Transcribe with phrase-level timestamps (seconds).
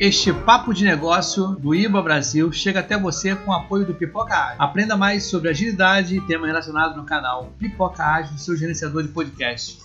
[0.00, 4.34] Este papo de negócio do IBA Brasil chega até você com o apoio do Pipoca
[4.34, 4.56] Ágil.
[4.58, 9.78] Aprenda mais sobre agilidade e temas relacionados no canal Pipoca Ágil, seu gerenciador de podcast.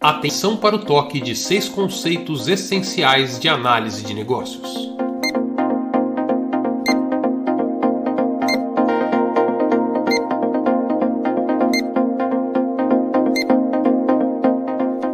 [0.00, 4.72] Atenção para o toque de seis conceitos essenciais de análise de negócios.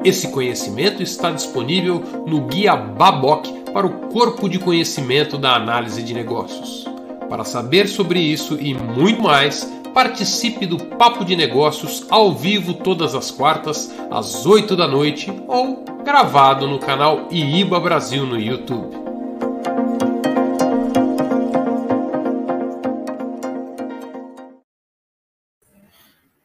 [0.08, 6.14] Esse conhecimento está disponível no Guia Baboc para o Corpo de Conhecimento da Análise de
[6.14, 6.86] Negócios.
[7.28, 13.14] Para saber sobre isso e muito mais, participe do Papo de Negócios ao vivo todas
[13.14, 18.96] as quartas, às 8 da noite ou gravado no canal IIBA Brasil no YouTube.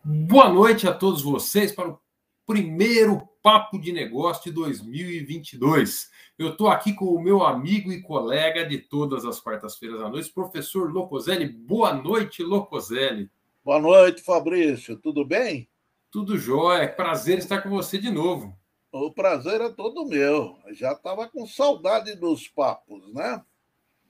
[0.03, 2.02] Boa noite a todos vocês para o
[2.45, 6.09] primeiro Papo de Negócio de 2022.
[6.37, 10.31] Eu estou aqui com o meu amigo e colega de todas as quartas-feiras à noite,
[10.31, 11.47] professor Locoselli.
[11.47, 13.29] Boa noite, Locoselli.
[13.63, 14.97] Boa noite, Fabrício.
[14.97, 15.69] Tudo bem?
[16.11, 16.87] Tudo jóia.
[16.87, 18.57] Prazer estar com você de novo.
[18.91, 20.57] O prazer é todo meu.
[20.71, 23.41] Já estava com saudade dos papos, né?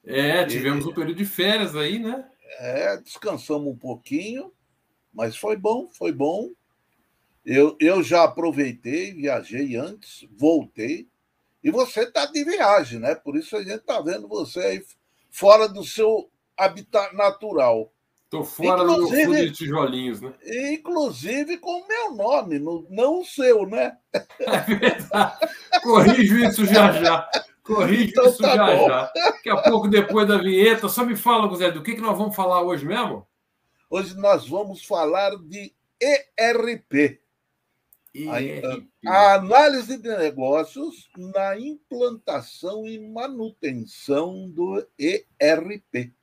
[0.04, 0.90] É, tivemos e...
[0.90, 2.28] um período de férias aí, né?
[2.60, 4.52] É, descansamos um pouquinho,
[5.14, 6.52] mas foi bom, foi bom.
[7.46, 11.08] Eu, eu já aproveitei, viajei antes, voltei.
[11.64, 13.16] E você está de viagem, né?
[13.16, 14.86] Por isso a gente está vendo você aí
[15.30, 17.92] fora do seu habitat natural.
[18.24, 20.34] Estou fora inclusive, do meu fundo de tijolinhos, né?
[20.74, 23.98] Inclusive com o meu nome, não o seu, né?
[24.40, 25.38] É verdade.
[25.84, 27.30] Corrijo isso já já.
[27.64, 28.88] Corrijo então, isso tá já bom.
[28.88, 29.12] já.
[29.14, 32.36] Daqui a pouco, depois da vinheta, só me fala, Zé, do que, que nós vamos
[32.36, 33.26] falar hoje mesmo?
[33.90, 37.23] Hoje nós vamos falar de ERP.
[39.06, 46.14] A, a análise de negócios na implantação e manutenção do ERP.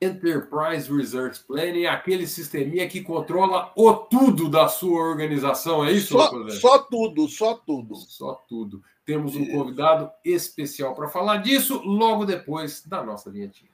[0.00, 6.12] Enterprise Research Planning é aquele sisteminha que controla o tudo da sua organização, é isso?
[6.12, 7.96] Só, só tudo, só tudo.
[7.96, 8.82] Só tudo.
[9.04, 13.70] Temos um convidado especial para falar disso logo depois da nossa vinhetinha.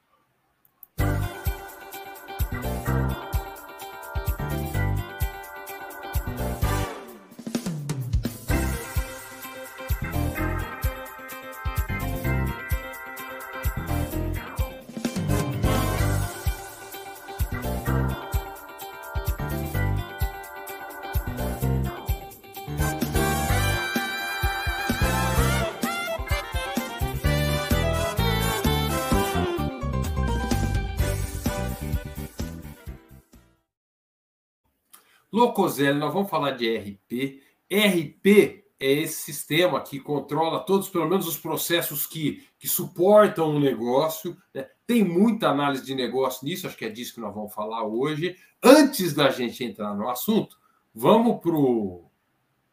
[35.34, 37.42] Locoselli, nós vamos falar de RP.
[37.68, 43.56] RP é esse sistema que controla todos, pelo menos, os processos que, que suportam o
[43.56, 44.36] um negócio.
[44.54, 44.64] Né?
[44.86, 48.36] Tem muita análise de negócio nisso, acho que é disso que nós vamos falar hoje.
[48.62, 50.56] Antes da gente entrar no assunto,
[50.94, 52.04] vamos para o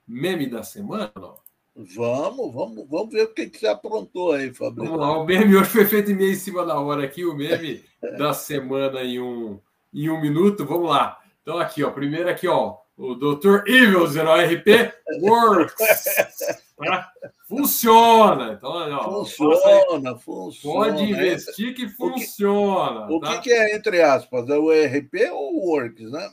[0.08, 1.12] meme da semana?
[1.16, 1.40] Não?
[1.76, 4.92] Vamos, vamos, vamos ver o que, que você aprontou aí, Fabrício.
[4.92, 7.84] Vamos lá, o meme hoje foi feito meio em cima da hora aqui, o meme
[8.20, 9.60] da semana em um,
[9.92, 10.64] em um minuto.
[10.64, 11.21] Vamos lá.
[11.41, 13.68] Então, aqui, ó, primeiro aqui, ó, o Dr.
[13.68, 15.75] Evil Zero RP Works.
[16.84, 17.12] Tá?
[17.47, 18.53] Funciona.
[18.53, 20.88] Então, ó, funciona, funciona.
[20.88, 23.06] Pode investir que funciona.
[23.06, 23.35] O, que, tá?
[23.35, 26.28] o que, é, entre aspas, é o RP ou o Works, né?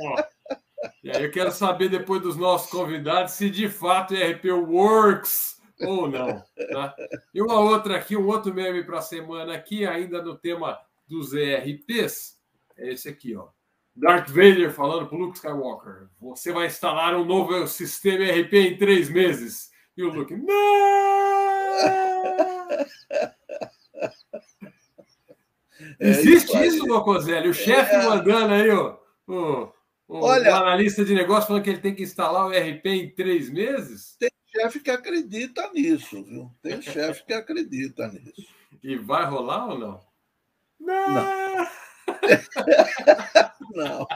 [0.00, 0.22] Ó,
[1.02, 5.60] e aí eu quero saber depois dos nossos convidados se de fato é RP Works
[5.80, 6.40] ou não.
[6.70, 6.94] Tá?
[7.34, 10.78] E uma outra aqui, um outro meme para a semana aqui, ainda no tema
[11.08, 12.38] dos ERPs
[12.76, 13.48] é esse aqui, ó.
[13.96, 19.08] Darth Vader falando para Luke Skywalker: Você vai instalar um novo sistema RP em três
[19.08, 19.70] meses.
[19.96, 20.54] E o Luke: Não!
[26.00, 27.48] É Existe isso, isso Locoselli?
[27.48, 28.04] O chefe é...
[28.04, 28.96] mandando aí, ó,
[29.26, 29.72] o,
[30.08, 33.50] o, Olha, analista de negócio falando que ele tem que instalar o RP em três
[33.50, 34.16] meses?
[34.18, 36.50] Tem chefe que acredita nisso, viu?
[36.62, 38.46] Tem chefe que acredita nisso.
[38.82, 40.00] E vai rolar ou não?
[40.80, 41.10] Não!
[41.10, 41.43] não.
[43.74, 44.06] Não.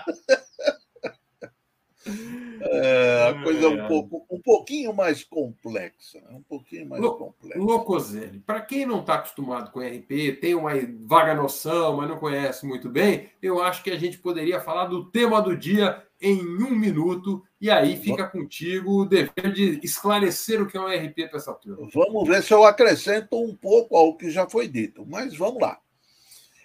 [2.61, 6.23] É, a coisa é um, pouco, um pouquinho mais complexa.
[6.31, 7.59] Um pouquinho mais complexa.
[7.59, 10.73] Locoselli, para quem não está acostumado com RP, tem uma
[11.07, 15.05] vaga noção, mas não conhece muito bem, eu acho que a gente poderia falar do
[15.11, 20.67] tema do dia em um minuto, e aí fica contigo o dever de esclarecer o
[20.67, 21.89] que é um RP para essa turma.
[21.95, 25.79] Vamos ver se eu acrescento um pouco ao que já foi dito, mas vamos lá.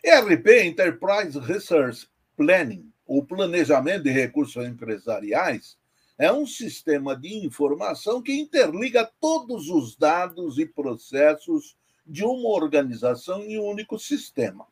[0.05, 5.77] ERP, Enterprise Resource Planning, o planejamento de recursos empresariais,
[6.17, 13.43] é um sistema de informação que interliga todos os dados e processos de uma organização
[13.43, 14.67] em um único sistema.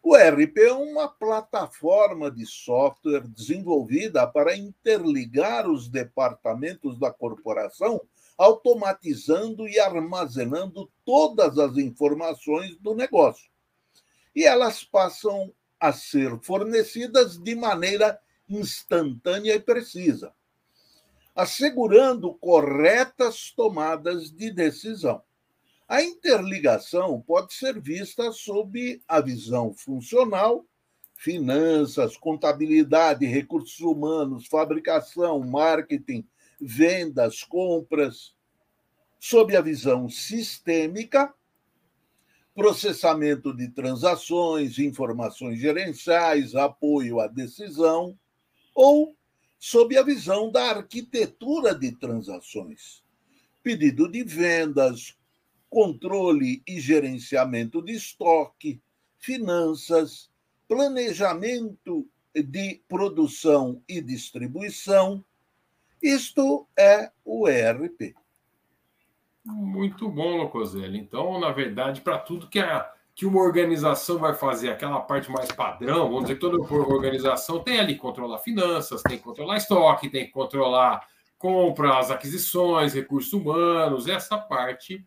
[0.00, 8.00] O ERP é uma plataforma de software desenvolvida para interligar os departamentos da corporação,
[8.38, 13.50] automatizando e armazenando todas as informações do negócio.
[14.34, 20.32] E elas passam a ser fornecidas de maneira instantânea e precisa,
[21.34, 25.22] assegurando corretas tomadas de decisão.
[25.88, 30.64] A interligação pode ser vista sob a visão funcional,
[31.14, 36.26] finanças, contabilidade, recursos humanos, fabricação, marketing,
[36.60, 38.34] vendas, compras,
[39.18, 41.34] sob a visão sistêmica,
[42.58, 48.18] processamento de transações, informações gerenciais, apoio à decisão,
[48.74, 49.14] ou
[49.60, 53.04] sob a visão da arquitetura de transações,
[53.62, 55.16] pedido de vendas,
[55.70, 58.82] controle e gerenciamento de estoque,
[59.20, 60.28] finanças,
[60.66, 65.24] planejamento de produção e distribuição.
[66.02, 68.16] Isto é o ERP.
[69.44, 70.98] Muito bom, Locoselli.
[70.98, 75.50] Então, na verdade, para tudo que, a, que uma organização vai fazer, aquela parte mais
[75.50, 80.26] padrão, vamos dizer que toda organização tem ali controlar finanças, tem que controlar estoque, tem
[80.26, 81.06] que controlar
[81.38, 85.06] compras, aquisições, recursos humanos, essa parte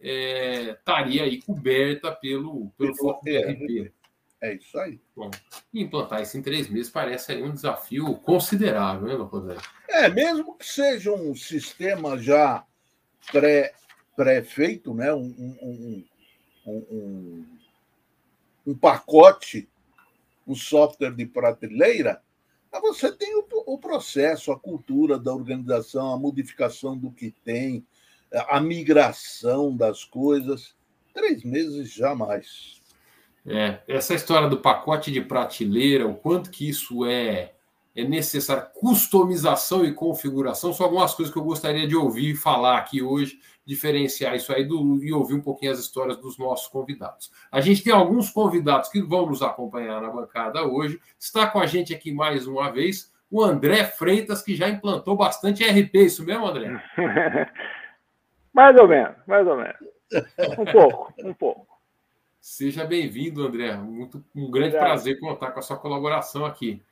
[0.00, 3.92] é, estaria aí coberta pelo, pelo foco do RP.
[4.40, 5.00] É isso aí.
[5.14, 5.30] Bom,
[5.72, 9.56] implantar isso em três meses parece aí um desafio considerável, né, José?
[9.88, 12.64] É, mesmo que seja um sistema já
[13.30, 13.74] pré,
[14.14, 15.12] pré-feito, né?
[15.12, 16.04] um,
[16.66, 17.46] um,
[18.66, 19.68] um, pacote,
[20.46, 22.22] um software de prateleira,
[22.80, 27.86] você tem o, o processo, a cultura da organização, a modificação do que tem,
[28.48, 30.74] a migração das coisas.
[31.14, 32.80] Três meses jamais.
[33.46, 37.54] É, essa história do pacote de prateleira, o quanto que isso é,
[37.96, 43.02] é necessário, customização e configuração, são algumas coisas que eu gostaria de ouvir falar aqui
[43.02, 47.32] hoje, diferenciar isso aí do, e ouvir um pouquinho as histórias dos nossos convidados.
[47.50, 51.00] A gente tem alguns convidados que vão nos acompanhar na bancada hoje.
[51.18, 55.64] Está com a gente aqui mais uma vez o André Freitas, que já implantou bastante
[55.64, 56.80] RP, isso mesmo, André?
[58.52, 59.76] Mais ou menos, mais ou menos.
[60.58, 61.78] Um pouco, um pouco.
[62.40, 63.76] Seja bem-vindo, André.
[63.76, 66.82] Muito, um grande prazer contar com a sua colaboração aqui.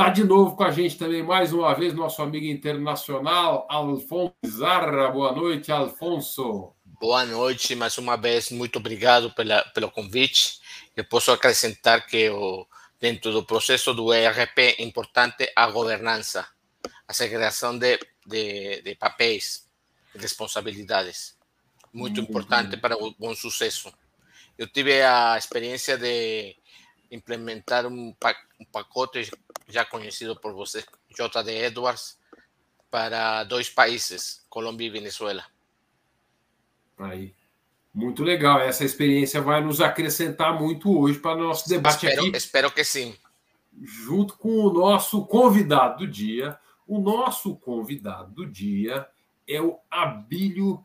[0.00, 5.10] Está de novo com a gente também, mais uma vez, nosso amigo internacional, Alfonso Zarra.
[5.10, 6.72] Boa noite, Alfonso.
[6.98, 10.58] Boa noite, mais uma vez, muito obrigado pela, pelo convite.
[10.96, 12.66] Eu posso acrescentar que o,
[12.98, 16.48] dentro do processo do ERP é importante a governança,
[17.06, 19.68] a segregação de, de, de papéis,
[20.16, 21.36] responsabilidades.
[21.92, 23.92] Muito importante para o bom sucesso.
[24.56, 26.56] Eu tive a experiência de
[27.10, 28.14] implementar um,
[28.72, 29.30] pacote
[29.68, 32.18] já conhecido por você, JD Edwards,
[32.90, 35.44] para dois países, Colômbia e Venezuela.
[36.98, 37.34] Aí.
[37.92, 38.60] Muito legal.
[38.60, 42.36] Essa experiência vai nos acrescentar muito hoje para o nosso debate espero, aqui.
[42.36, 43.16] Espero que sim.
[43.82, 46.58] Junto com o nosso convidado do dia.
[46.86, 49.08] O nosso convidado do dia
[49.46, 50.84] é o Abílio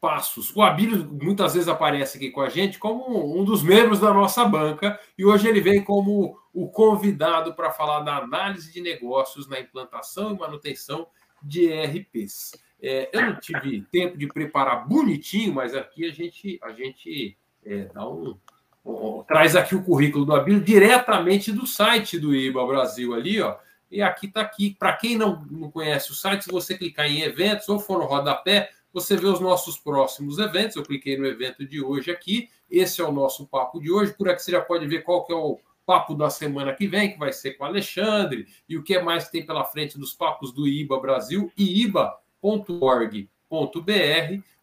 [0.00, 0.54] Passos.
[0.54, 4.44] O Abílio muitas vezes aparece aqui com a gente como um dos membros da nossa
[4.44, 9.58] banca e hoje ele vem como o convidado para falar da análise de negócios na
[9.58, 11.08] implantação e manutenção
[11.42, 12.52] de ERPs.
[12.80, 17.86] É, eu não tive tempo de preparar bonitinho, mas aqui a gente, a gente é,
[17.92, 18.38] dá um,
[18.84, 23.56] um, traz aqui o currículo do Abílio diretamente do site do IBA Brasil ali, ó.
[23.90, 24.76] E aqui está aqui.
[24.78, 28.04] Para quem não, não conhece o site, se você clicar em eventos ou for no
[28.04, 30.76] rodapé, você vê os nossos próximos eventos.
[30.76, 32.48] Eu cliquei no evento de hoje aqui.
[32.70, 34.14] Esse é o nosso papo de hoje.
[34.14, 37.12] Por aqui você já pode ver qual que é o papo da semana que vem,
[37.12, 40.52] que vai ser com o Alexandre, e o que mais tem pela frente dos papos
[40.52, 43.22] do IBA Brasil, iba.org.br.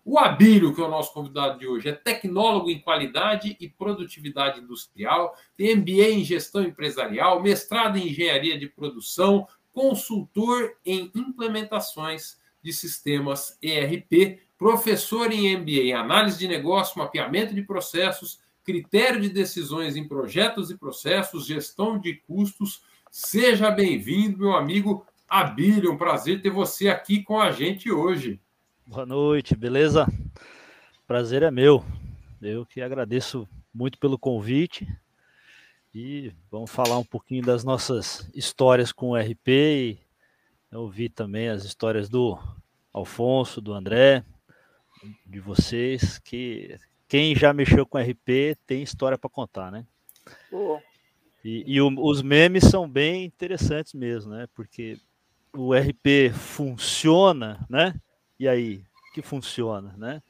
[0.08, 4.60] O Abílio, que é o nosso convidado de hoje, é tecnólogo em qualidade e produtividade
[4.60, 12.74] industrial, tem MBA em gestão empresarial, mestrado em engenharia de produção, consultor em implementações de
[12.74, 19.95] sistemas ERP, professor em MBA em análise de negócio, mapeamento de processos, critério de decisões
[19.95, 22.81] em projetos e processos, gestão de custos.
[23.12, 25.91] Seja bem-vindo, meu amigo Abílio.
[25.91, 28.41] Um prazer ter você aqui com a gente hoje.
[28.84, 30.07] Boa noite, beleza?
[31.05, 31.86] Prazer é meu.
[32.41, 34.88] Eu que agradeço muito pelo convite
[35.93, 40.04] e vamos falar um pouquinho das nossas histórias com o RP e
[40.75, 42.38] Eu ouvi também as histórias do
[42.91, 44.25] Alfonso, do André,
[45.25, 46.77] de vocês, que
[47.08, 49.88] quem já mexeu com RP tem história para contar, né?
[50.51, 50.77] Oh.
[51.46, 54.50] E, e o, os memes são bem interessantes mesmo, né?
[54.53, 55.00] Porque
[55.53, 57.96] o RP funciona, né?
[58.38, 60.22] E aí, que funciona, né?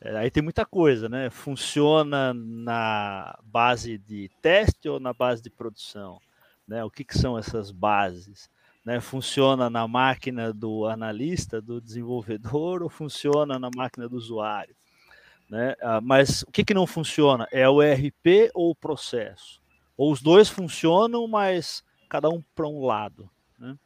[0.00, 1.30] É, aí tem muita coisa, né?
[1.30, 6.18] Funciona na base de teste ou na base de produção?
[6.66, 6.82] Né?
[6.82, 8.50] O que, que são essas bases?
[8.84, 9.00] Né?
[9.00, 14.74] Funciona na máquina do analista, do desenvolvedor, ou funciona na máquina do usuário?
[15.48, 15.76] Né?
[15.80, 17.46] Ah, mas o que, que não funciona?
[17.52, 19.60] É o RP ou o processo?
[19.96, 23.30] Ou os dois funcionam, mas cada um para um lado.
[23.58, 23.76] Né?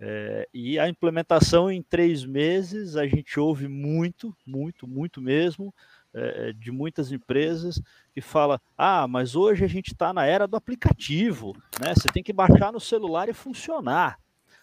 [0.00, 5.74] É, e a implementação em três meses, a gente ouve muito, muito, muito mesmo,
[6.12, 7.80] é, de muitas empresas
[8.12, 11.94] que fala, ah, mas hoje a gente está na era do aplicativo, né?
[11.94, 14.18] Você tem que baixar no celular e funcionar.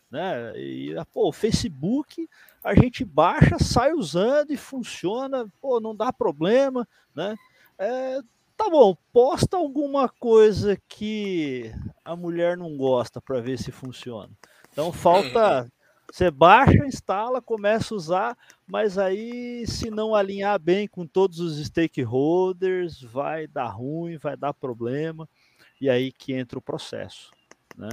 [0.09, 0.53] Né?
[0.57, 2.27] E pô, o Facebook
[2.63, 7.35] a gente baixa, sai usando e funciona, pô, não dá problema, né?
[7.77, 8.19] É,
[8.55, 11.71] tá bom, posta alguma coisa que
[12.03, 14.31] a mulher não gosta para ver se funciona.
[14.71, 15.69] Então falta.
[16.11, 21.63] Você baixa, instala, começa a usar, mas aí, se não alinhar bem com todos os
[21.65, 25.27] stakeholders, vai dar ruim, vai dar problema,
[25.81, 27.31] e aí que entra o processo.
[27.77, 27.89] Né?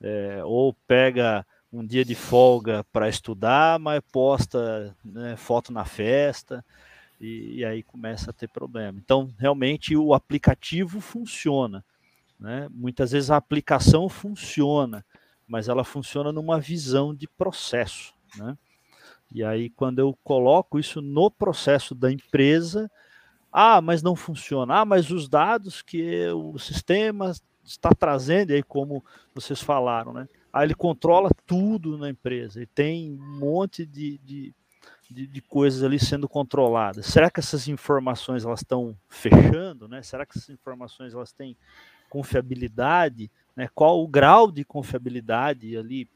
[0.00, 6.64] É, ou pega um dia de folga para estudar, mas posta né, foto na festa,
[7.20, 8.98] e, e, aí começa a ter problema.
[8.98, 11.84] Então, realmente, o aplicativo funciona.
[12.38, 12.66] Né?
[12.70, 15.04] Muitas vezes a aplicação funciona,
[15.50, 18.56] mas ela funciona numa visão de processo, né?
[19.32, 22.88] E aí, quando eu coloco isso no processo da empresa,
[23.52, 27.32] ah, mas não funciona, ah, mas os dados que o sistema
[27.64, 29.04] está trazendo, aí como
[29.34, 30.28] vocês falaram, né?
[30.52, 34.54] Aí ele controla tudo na empresa e tem um monte de, de,
[35.10, 37.06] de, de coisas ali sendo controladas.
[37.06, 40.00] Será que essas informações elas estão fechando, né?
[40.02, 41.56] Será que essas informações elas têm
[42.08, 43.30] confiabilidade?
[43.56, 46.08] Né, qual o grau de confiabilidade ali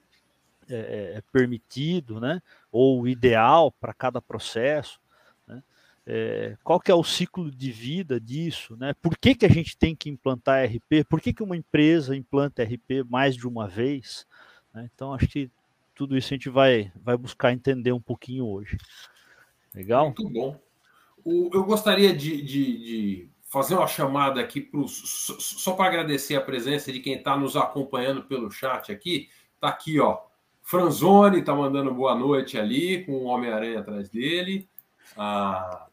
[0.68, 5.00] é, é, é permitido, né, ou ideal para cada processo,
[5.46, 5.62] né,
[6.06, 9.76] é, qual que é o ciclo de vida disso, né, por que, que a gente
[9.76, 14.26] tem que implantar RP, por que, que uma empresa implanta RP mais de uma vez,
[14.72, 15.50] né, então acho que
[15.94, 18.76] tudo isso a gente vai, vai buscar entender um pouquinho hoje.
[19.74, 20.06] Legal?
[20.06, 20.60] Muito bom.
[21.24, 26.40] O, eu gostaria de, de, de fazer uma chamada aqui pros, só para agradecer a
[26.40, 29.28] presença de quem está nos acompanhando pelo chat aqui.
[29.54, 30.18] Está aqui, ó.
[30.60, 34.68] Franzoni está mandando boa noite ali, com o Homem-Aranha atrás dele.
[35.16, 35.86] A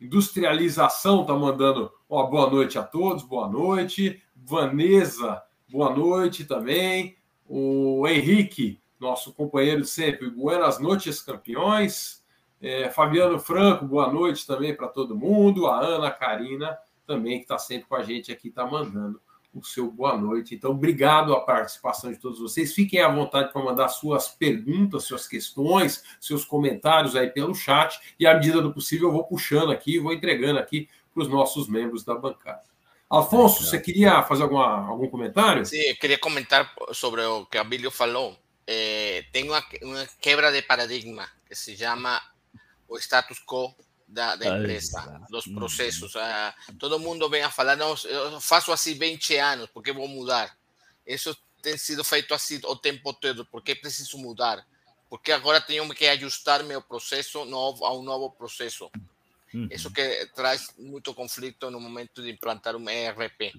[0.00, 4.22] Industrialização está mandando ó, boa noite a todos, boa noite.
[4.34, 7.14] Vanessa, boa noite também.
[7.46, 12.24] O Henrique, nosso companheiro sempre, buenas noites, campeões.
[12.58, 15.66] É, Fabiano Franco, boa noite também para todo mundo.
[15.66, 19.20] A Ana Karina também, que está sempre com a gente aqui, está mandando
[19.54, 20.54] o seu boa noite.
[20.54, 22.72] Então, obrigado a participação de todos vocês.
[22.72, 28.00] Fiquem à vontade para mandar suas perguntas, suas questões, seus comentários aí pelo chat.
[28.18, 31.68] E, à medida do possível, eu vou puxando aqui, vou entregando aqui para os nossos
[31.68, 32.62] membros da bancada.
[33.10, 35.66] Alfonso, você queria fazer alguma, algum comentário?
[35.66, 38.34] Sim, eu queria comentar sobre o que a Bíblia falou.
[38.66, 42.22] É, tem uma, uma quebra de paradigma que se chama
[42.88, 43.74] o status quo
[44.12, 46.14] da, da empresa, dos processos.
[46.16, 50.56] Ah, todo mundo vem a falar, não, eu faço assim 20 anos, porque vou mudar.
[51.06, 54.64] Isso tem sido feito assim o tempo todo, porque preciso mudar.
[55.08, 58.90] Porque agora tenho que ajustar meu processo novo a um novo processo.
[59.52, 59.68] Uhum.
[59.70, 63.54] Isso que traz muito conflito no momento de implantar um ERP.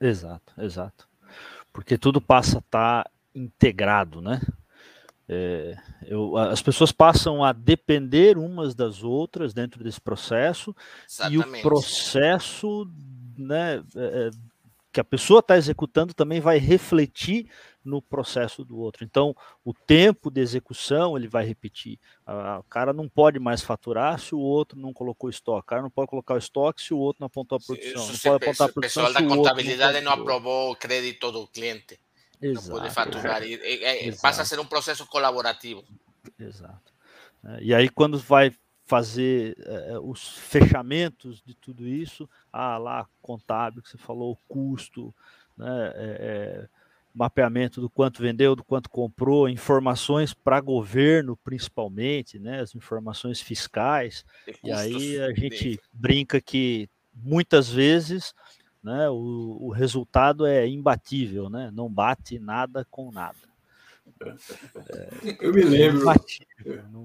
[0.00, 1.08] Exato, exato.
[1.72, 4.40] Porque tudo passa a estar tá integrado, né?
[5.34, 10.76] É, eu, as pessoas passam a depender umas das outras dentro desse processo
[11.08, 11.56] Exatamente.
[11.56, 12.86] e o processo
[13.38, 14.30] né, é, é
[14.92, 17.48] que a pessoa está executando também vai refletir
[17.82, 19.04] no processo do outro.
[19.04, 19.34] Então,
[19.64, 21.98] o tempo de execução ele vai repetir.
[22.58, 25.64] o cara não pode mais faturar se o outro não colocou estoque.
[25.64, 27.90] O cara não pode colocar o estoque se o outro não apontou a produção.
[27.90, 29.04] Isso, não pode apontar a produção.
[29.04, 31.98] O pessoal da contabilidade não, não aprovou o crédito do cliente.
[32.42, 33.42] Exato, poder faturar.
[33.42, 35.84] E, e, passa a ser um processo colaborativo.
[36.38, 36.92] Exato.
[37.44, 38.52] É, e aí, quando vai
[38.84, 45.14] fazer é, os fechamentos de tudo isso, ah, lá, contábil, que você falou, o custo,
[45.56, 46.68] né, é, é,
[47.14, 54.24] mapeamento do quanto vendeu, do quanto comprou, informações para governo, principalmente, né, as informações fiscais.
[54.64, 58.34] E aí a gente brinca que muitas vezes
[58.82, 59.08] né?
[59.08, 61.70] O, o resultado é imbatível, né?
[61.72, 63.36] Não bate nada com nada.
[65.40, 66.10] eu me lembro.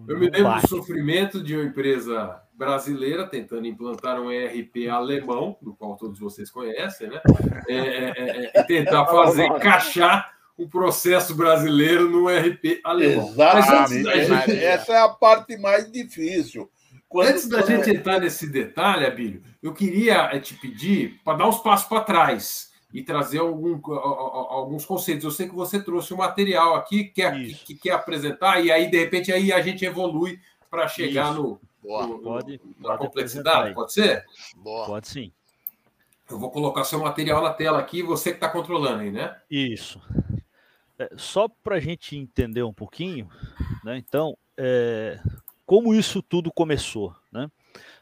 [0.07, 5.75] eu me lembro do sofrimento de uma empresa brasileira tentando implantar um ERP alemão, do
[5.75, 7.21] qual todos vocês conhecem, né?
[7.67, 13.29] É, é, é, é tentar fazer encaixar o processo brasileiro no ERP alemão.
[13.29, 14.25] Exatamente.
[14.25, 14.63] Gente...
[14.63, 16.69] Essa é a parte mais difícil.
[17.09, 17.29] Quando...
[17.29, 21.59] Antes da gente entrar nesse detalhe, Abílio, eu queria eh, te pedir para dar uns
[21.59, 25.23] passos para trás e trazer algum, alguns conceitos.
[25.23, 28.71] Eu sei que você trouxe um material aqui que quer, que, que quer apresentar, e
[28.71, 33.73] aí, de repente, aí a gente evolui para chegar no, no, pode, na pode complexidade.
[33.73, 34.25] Pode ser?
[34.55, 34.85] Boa.
[34.85, 35.31] Pode sim.
[36.29, 39.37] Eu vou colocar seu material na tela aqui, você que está controlando aí, né?
[39.49, 40.01] Isso.
[40.99, 43.29] É, só para a gente entender um pouquinho,
[43.83, 43.97] né?
[43.97, 45.19] Então, é,
[45.67, 47.51] como isso tudo começou, né?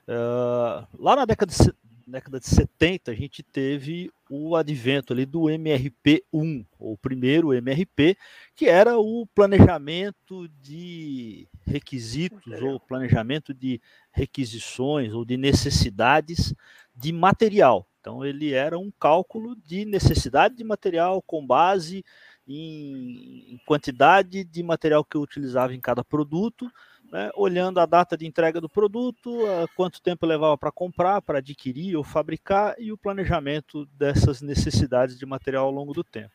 [0.07, 1.57] Uh, lá na década de,
[2.05, 8.15] década de 70, a gente teve o advento ali do MRP1, ou primeiro MRP,
[8.55, 13.81] que era o planejamento de requisitos ou planejamento de
[14.11, 16.53] requisições ou de necessidades
[16.95, 17.87] de material.
[17.99, 22.05] Então ele era um cálculo de necessidade de material com base
[22.47, 26.71] em quantidade de material que eu utilizava em cada produto
[27.11, 29.39] né, olhando a data de entrega do produto,
[29.75, 35.25] quanto tempo levava para comprar, para adquirir ou fabricar e o planejamento dessas necessidades de
[35.25, 36.33] material ao longo do tempo.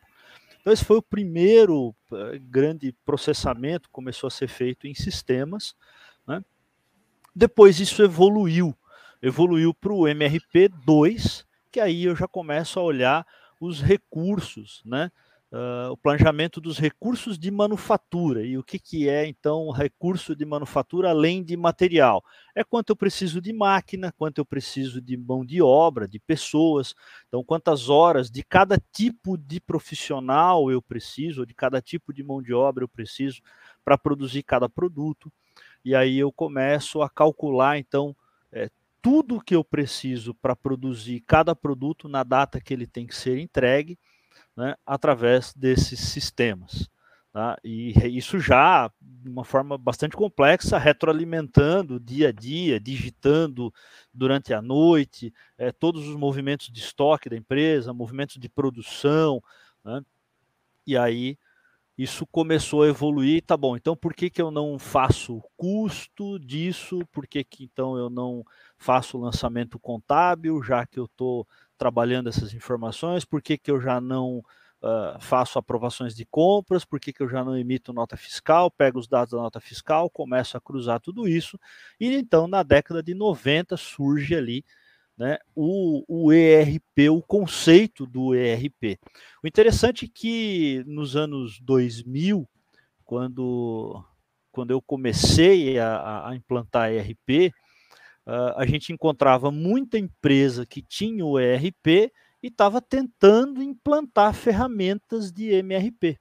[0.61, 5.75] Então, esse foi o primeiro eh, grande processamento que começou a ser feito em sistemas.
[6.27, 6.43] Né?
[7.35, 8.75] Depois, isso evoluiu,
[9.21, 13.25] evoluiu para o MRP2, que aí eu já começo a olhar
[13.59, 15.11] os recursos, né?
[15.51, 18.43] Uh, o planejamento dos recursos de manufatura.
[18.43, 22.23] E o que, que é, então, recurso de manufatura além de material?
[22.55, 26.95] É quanto eu preciso de máquina, quanto eu preciso de mão de obra, de pessoas.
[27.27, 32.23] Então, quantas horas de cada tipo de profissional eu preciso, ou de cada tipo de
[32.23, 33.41] mão de obra eu preciso
[33.83, 35.31] para produzir cada produto.
[35.83, 38.15] E aí eu começo a calcular, então,
[38.51, 38.69] é,
[39.01, 43.39] tudo que eu preciso para produzir cada produto na data que ele tem que ser
[43.39, 43.97] entregue
[44.55, 46.89] né, através desses sistemas.
[47.33, 47.57] Tá?
[47.63, 53.73] E isso já de uma forma bastante complexa, retroalimentando dia a dia, digitando
[54.13, 59.41] durante a noite, é, todos os movimentos de estoque da empresa, movimentos de produção,
[59.83, 60.01] né?
[60.85, 61.37] e aí
[61.97, 66.39] isso começou a evoluir, tá bom, então por que, que eu não faço o custo
[66.39, 68.43] disso, por que, que então eu não
[68.77, 71.47] faço o lançamento contábil, já que eu estou
[71.81, 76.99] trabalhando essas informações, por que, que eu já não uh, faço aprovações de compras, por
[76.99, 80.55] que, que eu já não emito nota fiscal, pego os dados da nota fiscal, começo
[80.55, 81.59] a cruzar tudo isso,
[81.99, 84.63] e então na década de 90 surge ali
[85.17, 88.99] né, o, o ERP, o conceito do ERP.
[89.43, 92.47] O interessante é que nos anos 2000,
[93.03, 94.05] quando,
[94.51, 97.51] quando eu comecei a, a implantar ERP,
[98.25, 105.31] uh, a gente encontrava muita empresa que tinha o ERP e estava tentando implantar ferramentas
[105.31, 106.19] de MRP.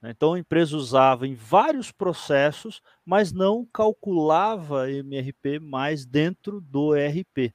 [0.00, 0.10] Né?
[0.10, 7.52] Então a empresa usava em vários processos, mas não calculava MRP mais dentro do ERP,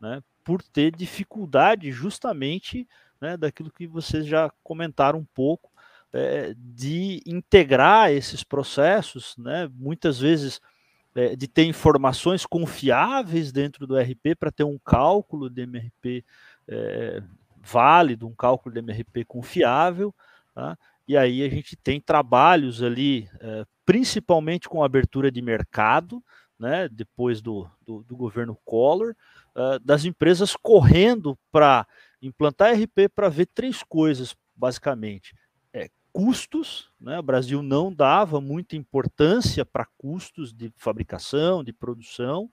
[0.00, 0.22] né?
[0.44, 2.88] por ter dificuldade justamente
[3.20, 5.70] né, daquilo que vocês já comentaram um pouco,
[6.12, 9.68] é, de integrar esses processos, né?
[9.74, 10.60] muitas vezes
[11.14, 16.24] é, de ter informações confiáveis dentro do RP para ter um cálculo de MRP
[16.66, 17.22] é,
[17.56, 20.14] válido, um cálculo de MRP confiável.
[20.54, 20.76] Tá?
[21.06, 26.22] E aí a gente tem trabalhos ali, é, principalmente com abertura de mercado,
[26.58, 29.14] né, depois do, do, do governo Collor,
[29.56, 31.86] é, das empresas correndo para
[32.20, 35.34] implantar RP para ver três coisas, basicamente
[36.18, 37.20] custos, né?
[37.20, 42.50] O Brasil não dava muita importância para custos de fabricação, de produção,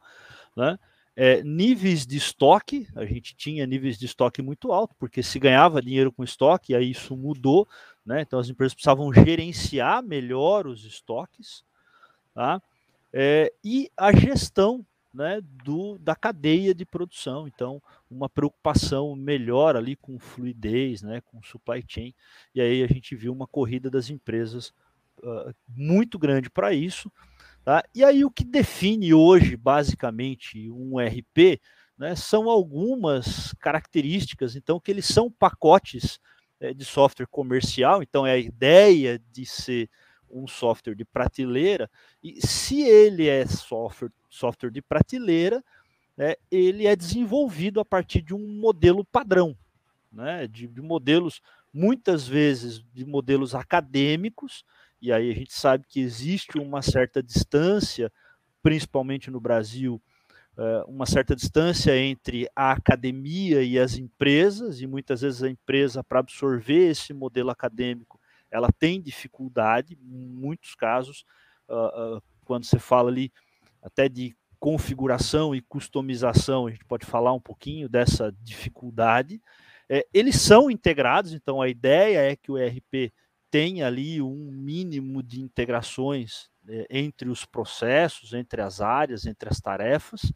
[0.56, 0.78] né?
[1.16, 5.82] É, níveis de estoque, a gente tinha níveis de estoque muito alto, porque se ganhava
[5.82, 7.68] dinheiro com estoque, aí isso mudou,
[8.06, 8.22] né?
[8.22, 11.64] Então as empresas precisavam gerenciar melhor os estoques,
[12.36, 12.62] tá?
[13.12, 17.48] É, e a gestão né, do, da cadeia de produção.
[17.48, 22.14] Então, uma preocupação melhor ali com fluidez, né, com supply chain.
[22.54, 24.74] E aí a gente viu uma corrida das empresas
[25.20, 27.12] uh, muito grande para isso.
[27.64, 27.84] Tá?
[27.96, 31.60] E aí o que define hoje, basicamente, um RP
[31.98, 36.20] né, são algumas características, então, que eles são pacotes
[36.60, 39.90] é, de software comercial, então é a ideia de ser
[40.38, 41.90] um software de prateleira,
[42.24, 45.64] e se ele é software, software de prateleira,
[46.18, 49.58] né, ele é desenvolvido a partir de um modelo padrão,
[50.12, 51.42] né, de, de modelos,
[51.74, 54.64] muitas vezes, de modelos acadêmicos,
[55.02, 58.12] e aí a gente sabe que existe uma certa distância,
[58.64, 60.02] principalmente no Brasil,
[60.58, 66.04] eh, uma certa distância entre a academia e as empresas, e muitas vezes a empresa,
[66.04, 68.20] para absorver esse modelo acadêmico,
[68.52, 71.26] ela tem dificuldade, em muitos casos,
[71.70, 73.32] uh, uh, quando você fala ali
[73.82, 79.42] até de configuração e customização, a gente pode falar um pouquinho dessa dificuldade.
[79.88, 83.14] É, eles são integrados, então a ideia é que o ERP
[83.52, 89.60] tenha ali um mínimo de integrações é, entre os processos, entre as áreas, entre as
[89.60, 90.34] tarefas.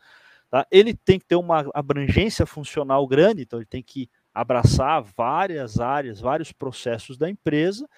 [0.49, 0.65] Tá?
[0.71, 6.21] Ele tem que ter uma abrangência funcional grande, então ele tem que abraçar várias áreas,
[6.21, 7.89] vários processos da empresa.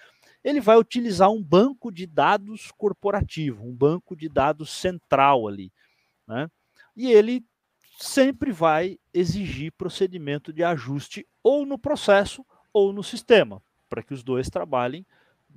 [0.43, 5.71] Ele vai utilizar um banco de dados corporativo, um banco de dados central ali.
[6.27, 6.49] Né?
[6.95, 7.45] E ele
[7.99, 14.23] sempre vai exigir procedimento de ajuste ou no processo ou no sistema, para que os
[14.23, 15.06] dois trabalhem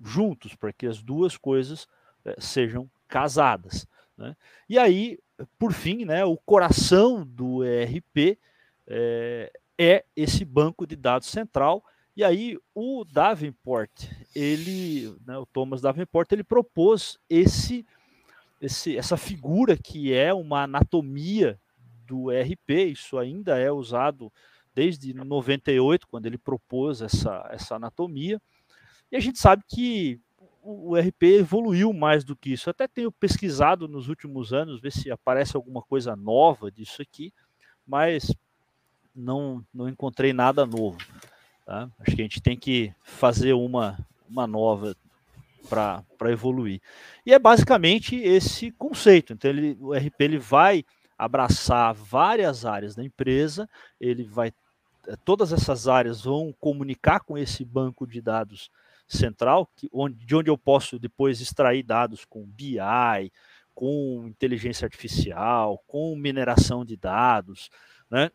[0.04, 1.88] juntos, para que as duas coisas
[2.24, 3.86] é, sejam casadas.
[4.18, 4.36] Né?
[4.68, 5.18] E aí,
[5.58, 8.38] por fim, né, o coração do ERP
[8.86, 11.84] é, é esse banco de dados central.
[12.16, 13.90] E aí o Davenport,
[14.34, 17.84] ele, né, o Thomas Davenport, ele propôs esse,
[18.60, 21.60] esse, essa figura que é uma anatomia
[22.06, 22.92] do ERP.
[22.92, 24.32] Isso ainda é usado
[24.74, 28.40] desde 98, quando ele propôs essa, essa anatomia.
[29.10, 30.20] E a gente sabe que
[30.64, 32.70] o RP evoluiu mais do que isso.
[32.70, 37.32] até tenho pesquisado nos últimos anos, ver se aparece alguma coisa nova disso aqui,
[37.86, 38.34] mas
[39.14, 40.98] não, não encontrei nada novo.
[41.64, 41.88] Tá?
[42.00, 43.98] Acho que a gente tem que fazer uma,
[44.28, 44.94] uma nova
[45.68, 46.80] para evoluir.
[47.24, 49.32] E é basicamente esse conceito.
[49.32, 50.84] Então, ele, o RP ele vai
[51.16, 53.68] abraçar várias áreas da empresa,
[54.00, 54.52] ele vai
[55.06, 58.70] eh, todas essas áreas vão comunicar com esse banco de dados
[59.06, 62.78] central, que, onde, de onde eu posso depois extrair dados com BI,
[63.74, 67.70] com inteligência artificial, com mineração de dados,
[68.10, 68.30] né?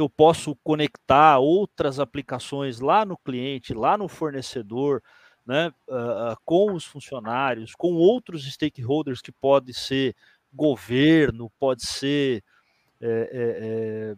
[0.00, 5.02] Eu posso conectar outras aplicações lá no cliente, lá no fornecedor,
[5.46, 10.14] né, uh, com os funcionários, com outros stakeholders que pode ser
[10.52, 12.42] governo, pode ser
[13.00, 14.16] é, é, é,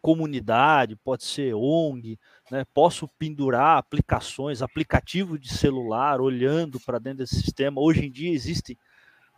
[0.00, 2.18] comunidade, pode ser ONG,
[2.50, 2.64] né?
[2.72, 7.80] posso pendurar aplicações, aplicativo de celular, olhando para dentro desse sistema.
[7.80, 8.76] Hoje em dia existem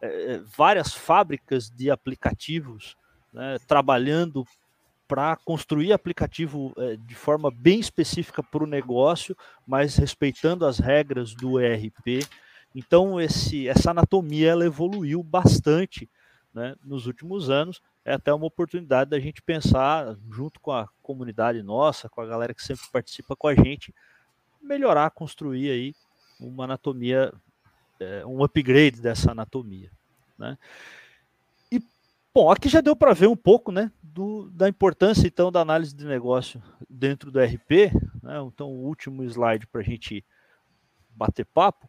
[0.00, 2.96] é, várias fábricas de aplicativos
[3.32, 4.44] né, trabalhando
[5.08, 11.34] para construir aplicativo é, de forma bem específica para o negócio, mas respeitando as regras
[11.34, 12.26] do ERP.
[12.74, 16.10] Então, esse, essa anatomia ela evoluiu bastante
[16.52, 21.60] né, nos últimos anos é até uma oportunidade da gente pensar, junto com a comunidade
[21.60, 23.92] nossa, com a galera que sempre participa com a gente,
[24.62, 25.94] melhorar, construir aí
[26.38, 27.34] uma anatomia,
[27.98, 29.90] é, um upgrade dessa anatomia.
[30.38, 30.56] Né?
[32.36, 35.96] Bom, aqui já deu para ver um pouco né, do, da importância, então, da análise
[35.96, 37.90] de negócio dentro do RP.
[38.22, 38.38] Né?
[38.46, 40.22] Então, o último slide para a gente
[41.08, 41.88] bater papo.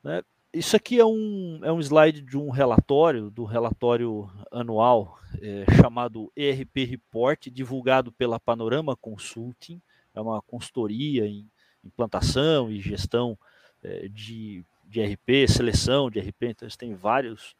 [0.00, 0.22] Né?
[0.52, 6.30] Isso aqui é um, é um slide de um relatório, do relatório anual é, chamado
[6.36, 9.82] ERP Report, divulgado pela Panorama Consulting,
[10.14, 11.50] é uma consultoria em
[11.84, 13.36] implantação e gestão
[13.82, 17.56] é, de, de RP, seleção de RP, então eles têm vários,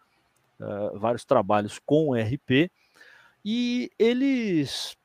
[0.60, 2.70] uh, vários trabalhos com RP,
[3.44, 4.96] e eles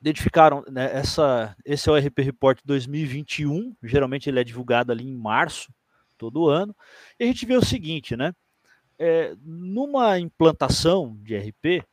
[0.00, 5.14] identificaram né, essa, esse é o RP Report 2021, geralmente ele é divulgado ali em
[5.14, 5.72] março,
[6.18, 6.76] todo ano.
[7.18, 8.34] E a gente vê o seguinte, né?
[8.98, 11.84] É, numa implantação de RP,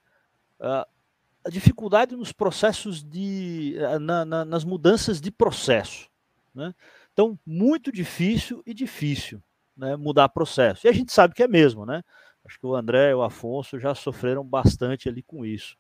[1.44, 3.76] a dificuldade nos processos de.
[4.00, 6.10] Na, na, nas mudanças de processo.
[6.54, 6.74] Né?
[7.14, 9.42] Então, muito difícil e difícil
[9.76, 10.86] né, mudar processo.
[10.86, 12.04] E a gente sabe que é mesmo, né?
[12.52, 15.78] Acho que o André e o Afonso já sofreram bastante ali com isso.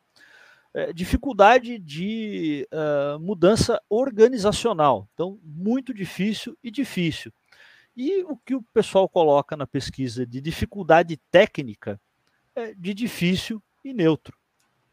[0.73, 5.05] É, dificuldade de uh, mudança organizacional.
[5.13, 7.33] Então, muito difícil e difícil.
[7.95, 11.99] E o que o pessoal coloca na pesquisa de dificuldade técnica
[12.55, 14.37] é de difícil e neutro.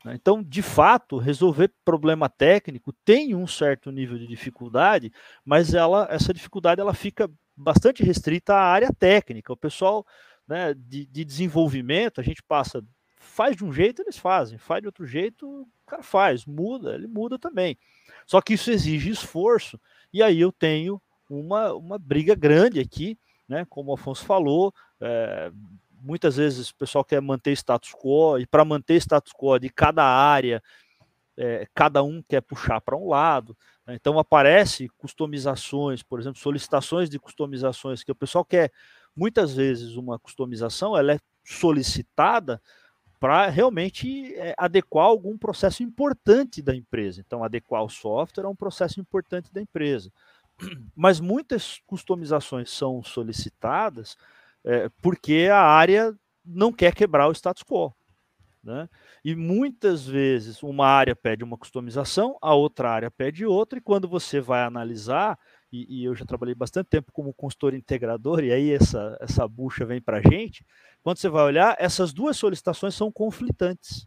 [0.05, 0.14] Né?
[0.17, 5.12] Então, de fato, resolver problema técnico tem um certo nível de dificuldade,
[5.45, 9.53] mas ela, essa dificuldade ela fica bastante restrita à área técnica.
[9.53, 10.05] O pessoal
[10.48, 12.82] né, de, de desenvolvimento, a gente passa,
[13.18, 17.06] faz de um jeito, eles fazem, faz de outro jeito, o cara faz, muda, ele
[17.06, 17.76] muda também.
[18.26, 19.78] Só que isso exige esforço,
[20.12, 23.66] e aí eu tenho uma, uma briga grande aqui, né?
[23.68, 25.50] Como o Afonso falou, é,
[26.00, 30.04] muitas vezes o pessoal quer manter status quo, e para manter status quo de cada
[30.04, 30.62] área,
[31.37, 33.56] é, cada um quer puxar para um lado.
[33.87, 33.94] Né?
[33.94, 38.72] Então aparece customizações, por exemplo, solicitações de customizações que o pessoal quer
[39.18, 42.62] muitas vezes uma customização ela é solicitada
[43.18, 47.20] para realmente é, adequar algum processo importante da empresa.
[47.20, 50.12] Então, adequar o software é um processo importante da empresa.
[50.94, 54.16] Mas muitas customizações são solicitadas
[54.64, 57.92] é, porque a área não quer quebrar o status quo.
[58.62, 58.88] Né?
[59.24, 64.07] E muitas vezes uma área pede uma customização, a outra área pede outra, e quando
[64.07, 65.38] você vai analisar,
[65.72, 69.85] e, e eu já trabalhei bastante tempo como consultor integrador, e aí essa, essa bucha
[69.85, 70.64] vem para a gente,
[71.02, 74.07] quando você vai olhar, essas duas solicitações são conflitantes.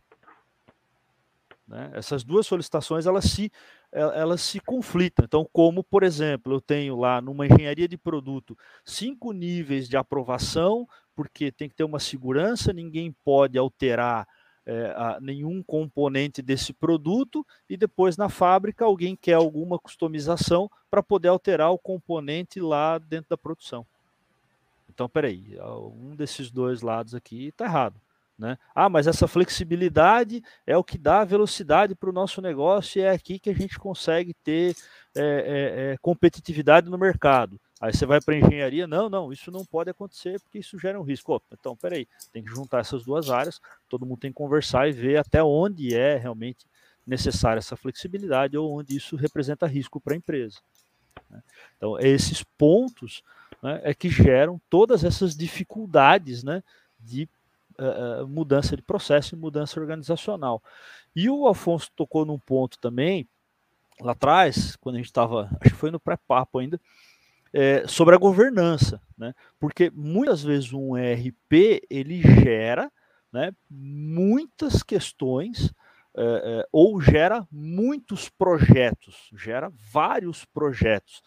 [1.67, 1.89] Né?
[1.93, 3.49] Essas duas solicitações elas se,
[3.91, 5.23] elas se conflitam.
[5.23, 10.87] Então, como, por exemplo, eu tenho lá numa engenharia de produto cinco níveis de aprovação,
[11.15, 14.27] porque tem que ter uma segurança, ninguém pode alterar
[14.65, 21.01] é, a, nenhum componente desse produto e depois na fábrica alguém quer alguma customização para
[21.01, 23.85] poder alterar o componente lá dentro da produção.
[24.93, 25.57] Então, peraí,
[25.95, 27.95] um desses dois lados aqui está errado.
[28.37, 28.57] Né?
[28.73, 33.11] Ah, mas essa flexibilidade é o que dá velocidade para o nosso negócio e é
[33.11, 34.75] aqui que a gente consegue ter
[35.15, 37.59] é, é, é, competitividade no mercado.
[37.81, 41.03] Aí você vai para engenharia, não, não, isso não pode acontecer porque isso gera um
[41.03, 41.33] risco.
[41.33, 44.91] Opa, então, peraí, tem que juntar essas duas áreas, todo mundo tem que conversar e
[44.91, 46.67] ver até onde é realmente
[47.07, 50.59] necessária essa flexibilidade ou onde isso representa risco para a empresa.
[51.27, 51.41] Né?
[51.75, 53.23] Então, esses pontos
[53.63, 56.61] né, é que geram todas essas dificuldades né,
[56.99, 57.27] de
[57.79, 60.61] uh, mudança de processo e mudança organizacional.
[61.15, 63.27] E o Afonso tocou num ponto também,
[63.99, 66.79] lá atrás, quando a gente estava, acho que foi no pré-papo ainda,
[67.53, 69.33] é, sobre a governança, né?
[69.59, 72.91] Porque muitas vezes um ERP ele gera
[73.31, 75.73] né, muitas questões
[76.15, 81.21] é, é, ou gera muitos projetos, gera vários projetos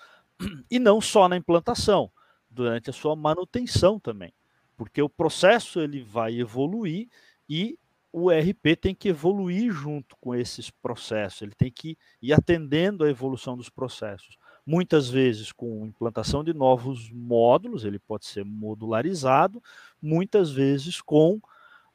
[0.71, 2.11] e não só na implantação,
[2.51, 4.33] durante a sua manutenção também,
[4.77, 7.09] porque o processo ele vai evoluir
[7.49, 7.79] e
[8.13, 13.11] o ERP tem que evoluir junto com esses processos, ele tem que ir atendendo à
[13.11, 19.63] evolução dos processos muitas vezes com implantação de novos módulos, ele pode ser modularizado,
[20.01, 21.41] muitas vezes com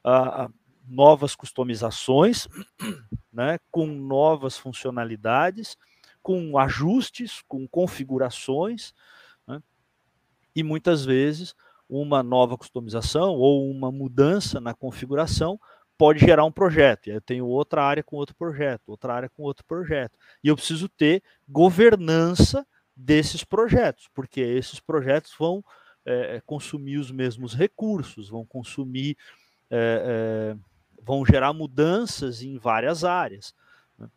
[0.04, 0.48] ah,
[0.86, 2.48] novas customizações,
[3.32, 5.76] né, com novas funcionalidades,
[6.22, 8.92] com ajustes, com configurações,
[9.46, 9.62] né,
[10.54, 11.54] e muitas vezes
[11.88, 15.58] uma nova customização ou uma mudança na configuração
[16.00, 17.08] pode gerar um projeto.
[17.08, 20.16] E eu tenho outra área com outro projeto, outra área com outro projeto.
[20.42, 25.62] E eu preciso ter governança desses projetos, porque esses projetos vão
[26.06, 29.14] é, consumir os mesmos recursos, vão consumir,
[29.70, 30.56] é, é,
[31.02, 33.54] vão gerar mudanças em várias áreas.
[33.98, 34.08] Né?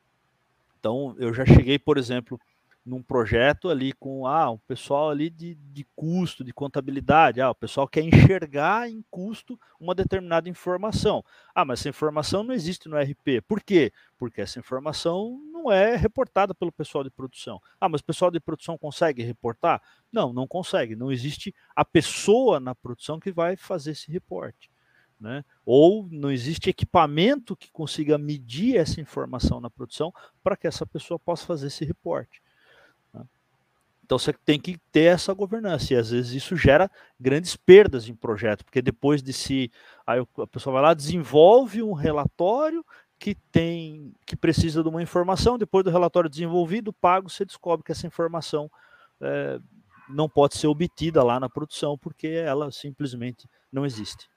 [0.80, 2.40] Então, eu já cheguei, por exemplo,
[2.86, 7.40] num projeto ali com ah, um pessoal ali de, de custo, de contabilidade.
[7.40, 11.24] Ah, o pessoal quer enxergar em custo uma determinada informação.
[11.56, 13.42] Ah, mas essa informação não existe no RP.
[13.48, 13.92] Por quê?
[14.18, 17.60] Porque essa informação não é reportada pelo pessoal de produção.
[17.80, 19.82] Ah, mas o pessoal de produção consegue reportar?
[20.12, 20.96] Não, não consegue.
[20.96, 24.70] Não existe a pessoa na produção que vai fazer esse reporte.
[25.20, 25.46] Né?
[25.66, 31.18] Ou não existe equipamento que consiga medir essa informação na produção para que essa pessoa
[31.18, 32.43] possa fazer esse reporte.
[34.04, 38.16] Então você tem que ter essa governança, e às vezes isso gera grandes perdas em
[38.16, 39.72] projeto, porque depois de se.
[40.06, 42.86] Aí a pessoa vai lá, desenvolve um relatório
[43.18, 47.92] que tem que precisa de uma informação, depois do relatório desenvolvido, pago, você descobre que
[47.92, 48.70] essa informação
[49.22, 49.60] é,
[50.10, 54.30] não pode ser obtida lá na produção, porque ela simplesmente não existe.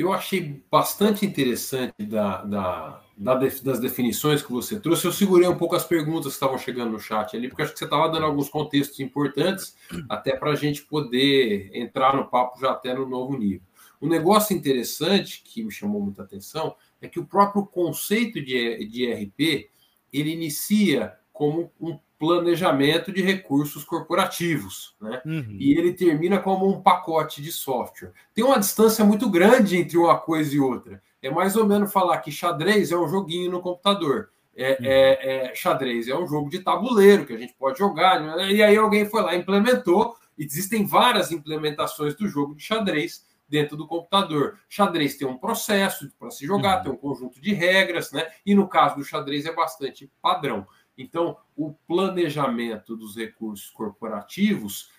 [0.00, 5.04] Eu achei bastante interessante da, da, da das definições que você trouxe.
[5.04, 7.78] Eu segurei um pouco as perguntas que estavam chegando no chat ali, porque acho que
[7.78, 9.76] você estava dando alguns contextos importantes,
[10.08, 13.60] até para a gente poder entrar no papo já até no novo nível.
[14.00, 19.04] Um negócio interessante que me chamou muita atenção é que o próprio conceito de, de
[19.04, 19.68] ERP
[20.10, 25.22] ele inicia como um planejamento de recursos corporativos, né?
[25.24, 25.56] Uhum.
[25.58, 28.12] E ele termina como um pacote de software.
[28.34, 31.02] Tem uma distância muito grande entre uma coisa e outra.
[31.22, 34.28] É mais ou menos falar que xadrez é um joguinho no computador.
[34.54, 34.76] É, uhum.
[34.82, 38.20] é, é, xadrez é um jogo de tabuleiro que a gente pode jogar.
[38.20, 38.52] Né?
[38.52, 40.14] E aí alguém foi lá e implementou.
[40.36, 44.58] Existem várias implementações do jogo de xadrez dentro do computador.
[44.68, 46.82] Xadrez tem um processo para se jogar, uhum.
[46.82, 48.26] tem um conjunto de regras, né?
[48.44, 50.66] E no caso do xadrez é bastante padrão.
[50.96, 54.90] Então, o planejamento dos recursos corporativos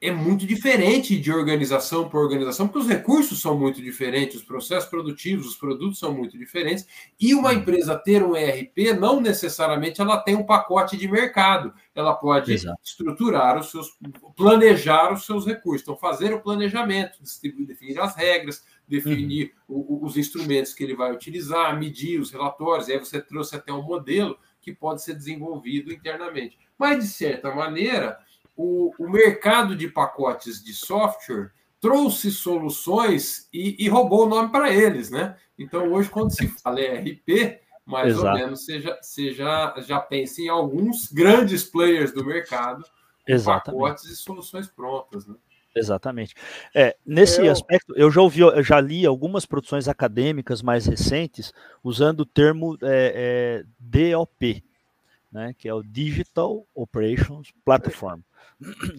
[0.00, 4.88] é muito diferente de organização por organização, porque os recursos são muito diferentes, os processos
[4.88, 6.86] produtivos, os produtos são muito diferentes,
[7.20, 12.14] e uma empresa ter um ERP não necessariamente ela tem um pacote de mercado, ela
[12.14, 12.80] pode Exato.
[12.82, 13.90] estruturar os seus,
[14.34, 20.00] planejar os seus recursos, então fazer o planejamento, distribuir, definir as regras, definir uhum.
[20.02, 23.82] os instrumentos que ele vai utilizar, medir os relatórios, e aí você trouxe até um
[23.82, 26.58] modelo que pode ser desenvolvido internamente.
[26.78, 28.18] Mas, de certa maneira,
[28.56, 34.72] o, o mercado de pacotes de software trouxe soluções e, e roubou o nome para
[34.72, 35.36] eles, né?
[35.58, 38.26] Então, hoje, quando se fala ERP, mais Exato.
[38.26, 42.84] ou menos você, já, você já, já pensa em alguns grandes players do mercado,
[43.26, 43.80] Exatamente.
[43.80, 45.34] pacotes e soluções prontas, né?
[45.74, 46.34] Exatamente.
[46.74, 47.52] É, nesse eu...
[47.52, 51.52] aspecto, eu já ouvi, eu já li algumas produções acadêmicas mais recentes
[51.82, 54.64] usando o termo é, é, DOP,
[55.30, 58.20] né, que é o Digital Operations Platform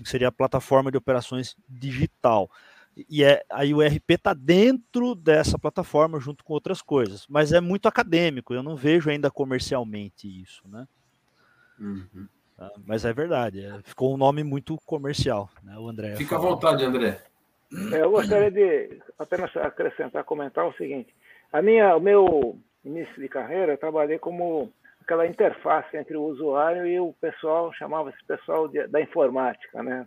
[0.05, 2.49] seria a plataforma de operações digital.
[3.09, 7.61] E é, aí o RP está dentro dessa plataforma junto com outras coisas, mas é
[7.61, 10.87] muito acadêmico, eu não vejo ainda comercialmente isso, né?
[11.79, 12.27] Uhum.
[12.61, 12.71] Tá?
[12.85, 15.75] Mas é verdade, é, ficou um nome muito comercial, né?
[15.79, 16.15] O André.
[16.15, 17.19] Fica à vontade, André.
[17.91, 21.11] É, eu gostaria de apenas acrescentar, comentar o seguinte:
[21.51, 24.71] a minha, o meu início de carreira, eu trabalhei como
[25.01, 30.05] aquela interface entre o usuário e o pessoal, chamava-se pessoal de, da informática, né?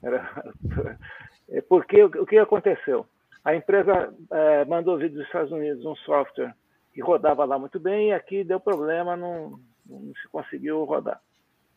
[0.00, 0.30] Era,
[1.68, 3.06] porque o, o que aconteceu?
[3.44, 6.54] A empresa é, mandou vir dos Estados Unidos um software
[6.94, 11.20] que rodava lá muito bem e aqui deu problema, não, não se conseguiu rodar.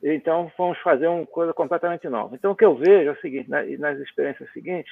[0.04, 2.36] Então, fomos fazer uma coisa completamente nova.
[2.36, 4.92] Então, o que eu vejo é o seguinte, né, nas experiências seguintes,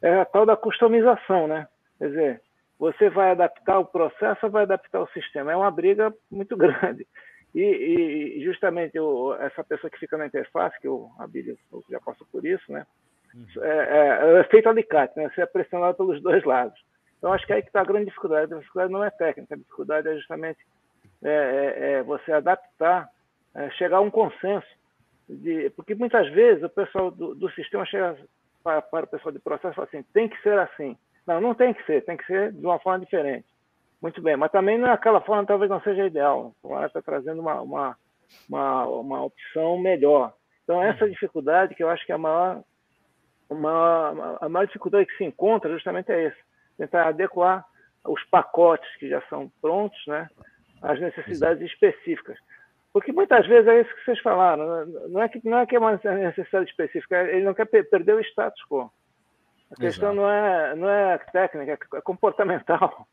[0.00, 1.66] é a tal da customização, né?
[1.98, 2.42] Quer dizer,
[2.78, 5.52] você vai adaptar o processo ou vai adaptar o sistema?
[5.52, 7.06] É uma briga muito grande.
[7.54, 11.56] E, e justamente o, essa pessoa que fica na interface, que o Abílio
[11.90, 12.84] já passou por isso, né?
[13.34, 13.46] Uhum.
[13.62, 15.30] É, é, é feito alicate, né?
[15.34, 16.78] Você é pressionado pelos dois lados.
[17.18, 18.52] Então, acho que é aí que está a grande dificuldade.
[18.52, 20.58] A dificuldade não é técnica, a dificuldade é justamente
[21.22, 23.08] é, é, é você adaptar,
[23.54, 24.66] é, chegar a um consenso.
[25.28, 28.16] De, porque muitas vezes o pessoal do, do sistema chega
[28.62, 30.96] para, para, o pessoal de processo e fala assim: tem que ser assim.
[31.26, 33.46] Não, não tem que ser, tem que ser de uma forma diferente.
[34.02, 36.54] Muito bem, mas também não é aquela forma talvez não seja ideal.
[36.62, 37.96] Ela está trazendo uma, uma,
[38.46, 40.34] uma, uma, opção melhor.
[40.62, 42.62] Então, essa dificuldade que eu acho que é a maior,
[43.48, 46.36] uma, a maior dificuldade que se encontra justamente é essa.
[46.76, 47.64] Tentar adequar
[48.06, 50.28] os pacotes que já são prontos né,
[50.82, 52.36] às necessidades específicas.
[52.94, 55.80] Porque muitas vezes é isso que vocês falaram, não é que, não é, que é
[55.80, 58.88] uma necessidade específica, ele não quer perder o status quo.
[59.72, 63.08] A questão não é, não é técnica, é comportamental.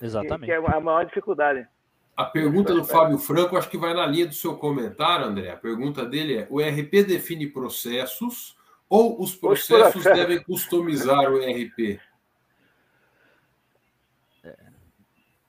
[0.00, 0.44] Exatamente.
[0.44, 1.66] Que, é a maior dificuldade.
[2.16, 5.50] A pergunta do Fábio Franco, acho que vai na linha do seu comentário, André.
[5.50, 8.56] A pergunta dele é: o ERP define processos
[8.88, 10.16] ou os processos, os processos.
[10.16, 12.00] devem customizar o ERP?
[14.44, 14.56] É,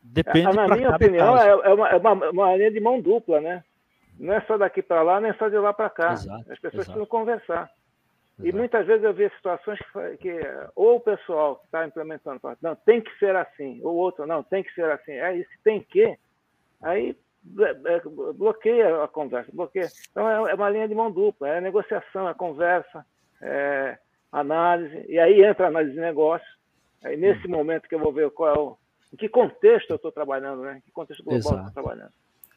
[0.01, 0.55] depende.
[0.55, 3.63] Na minha opinião, é, é, uma, é uma, uma, linha de mão dupla, né?
[4.19, 6.13] Não é só daqui para lá, nem só de lá para cá.
[6.13, 6.85] Exato, As pessoas exato.
[6.85, 7.71] precisam conversar.
[8.43, 10.39] E muitas vezes eu vi situações que, que
[10.75, 14.43] ou o pessoal que está implementando fala, não, tem que ser assim, ou outro, não,
[14.43, 15.13] tem que ser assim.
[15.13, 16.17] Aí, se tem que,
[16.81, 17.17] aí
[17.59, 18.01] é, é,
[18.33, 19.87] bloqueia a conversa, bloqueia.
[20.11, 23.05] Então é, é uma linha de mão dupla, é negociação, é conversa,
[23.41, 23.97] é
[24.31, 26.47] análise, e aí entra a análise de negócio.
[27.05, 27.53] Aí nesse uhum.
[27.53, 28.77] momento que eu vou ver qual é o,
[29.13, 30.77] em que contexto eu estou trabalhando, né?
[30.77, 31.55] Em que contexto global Exato.
[31.55, 32.11] eu estou trabalhando.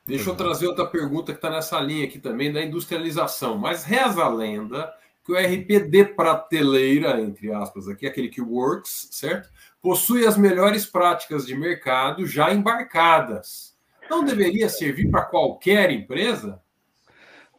[0.08, 3.58] Deixa eu trazer outra pergunta que está nessa linha aqui também da industrialização.
[3.58, 4.90] Mas reza a lenda
[5.22, 9.50] que o RP de prateleira, entre aspas, aqui, aquele que works, certo?
[9.82, 13.76] Possui as melhores práticas de mercado já embarcadas.
[14.08, 16.58] Não deveria servir para qualquer empresa?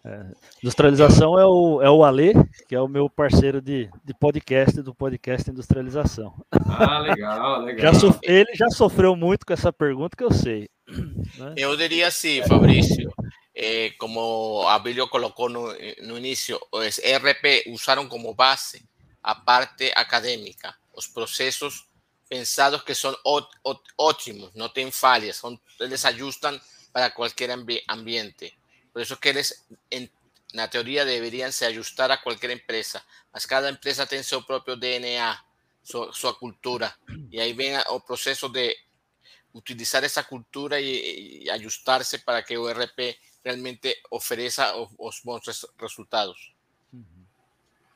[0.10, 0.26] É,
[0.64, 2.34] industrialização é o, é o Ale,
[2.68, 6.34] que é o meu parceiro de, de podcast do podcast Industrialização.
[6.52, 7.94] Ah, legal, legal.
[7.94, 10.68] Já sof, ele já sofreu muito com essa pergunta que eu sei.
[10.88, 11.54] Né?
[11.56, 13.14] Eu diria assim, Fabrício,
[13.54, 15.68] eh, como Abelio colocó no,
[16.02, 18.84] no inicio, pues ERP usaron como base
[19.22, 21.88] a parte académica, los procesos
[22.28, 23.16] pensados que son
[23.96, 26.60] óptimos, no tienen fallas, son, les ajustan
[26.92, 27.52] para cualquier
[27.88, 28.58] ambiente.
[28.92, 30.10] Por eso que les, en
[30.54, 35.46] la teoría deberían se ajustar a cualquier empresa, mas cada empresa tiene su propio DNA,
[35.82, 36.98] su, su cultura,
[37.30, 38.76] y ahí ven el proceso de
[39.54, 46.54] utilizar esa cultura y, y ajustarse para que ERP realmente ofereça os bons resultados.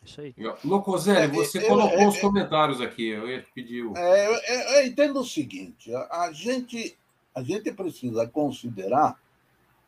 [0.05, 0.33] Isso aí.
[0.63, 3.85] Locoselli, você é, colocou é, os comentários aqui, eu ia pedir.
[3.95, 4.33] É, eu,
[4.75, 6.97] eu entendo o seguinte: a gente,
[7.33, 9.17] a gente precisa considerar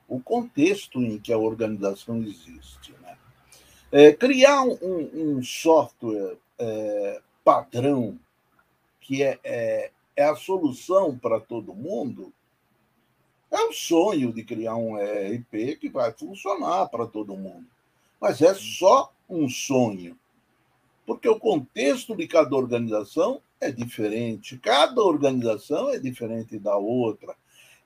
[0.08, 2.94] o contexto em que a organização existe.
[3.02, 3.18] Né?
[3.92, 8.20] É, criar um, um, software é, padrão
[9.02, 12.34] que é, é, é a solução para todo mundo
[13.52, 17.66] é o sonho de criar um ERP que vai funcionar para todo mundo.
[18.20, 20.18] Mas é só um sonho.
[21.06, 27.36] Porque o contexto de cada organização é diferente, cada organização é diferente da outra.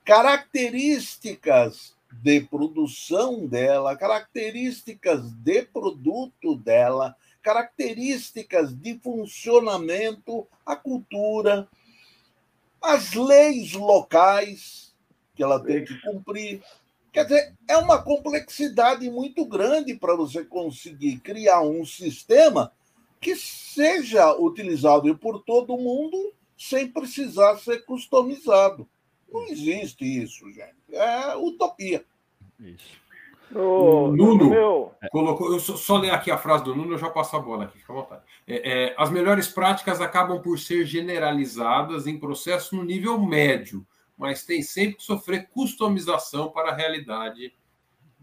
[0.04, 11.68] Características de produção dela, características de produto dela, características de funcionamento, a cultura,
[12.82, 14.94] as leis locais
[15.34, 16.62] que ela tem que cumprir.
[17.12, 22.72] Quer dizer, é uma complexidade muito grande para você conseguir criar um sistema
[23.20, 28.88] que seja utilizado por todo mundo sem precisar ser customizado.
[29.32, 30.74] Não existe isso, gente.
[30.92, 32.04] É utopia.
[32.58, 33.00] Isso.
[33.52, 34.94] O Nuno meu...
[35.10, 35.52] colocou.
[35.52, 37.78] Eu só, só ler aqui a frase do Nuno, eu já passo a bola aqui,
[37.78, 38.22] fica à vontade.
[38.46, 43.84] É, é, as melhores práticas acabam por ser generalizadas em processo no nível médio,
[44.16, 47.52] mas tem sempre que sofrer customização para a realidade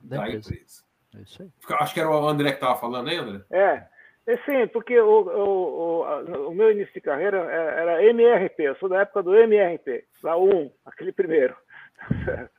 [0.01, 0.83] da, da empresa.
[1.13, 1.49] É isso aí.
[1.79, 3.43] Acho que era o André que estava falando, hein, André?
[3.49, 3.87] É.
[4.27, 8.75] É sim, porque o, o, o, o, meu início de carreira é, era MRP, eu
[8.75, 11.55] sou da época do MRP, da 1, aquele primeiro.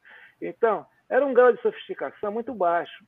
[0.40, 3.04] Então, era um grau de sofisticação muito baixo.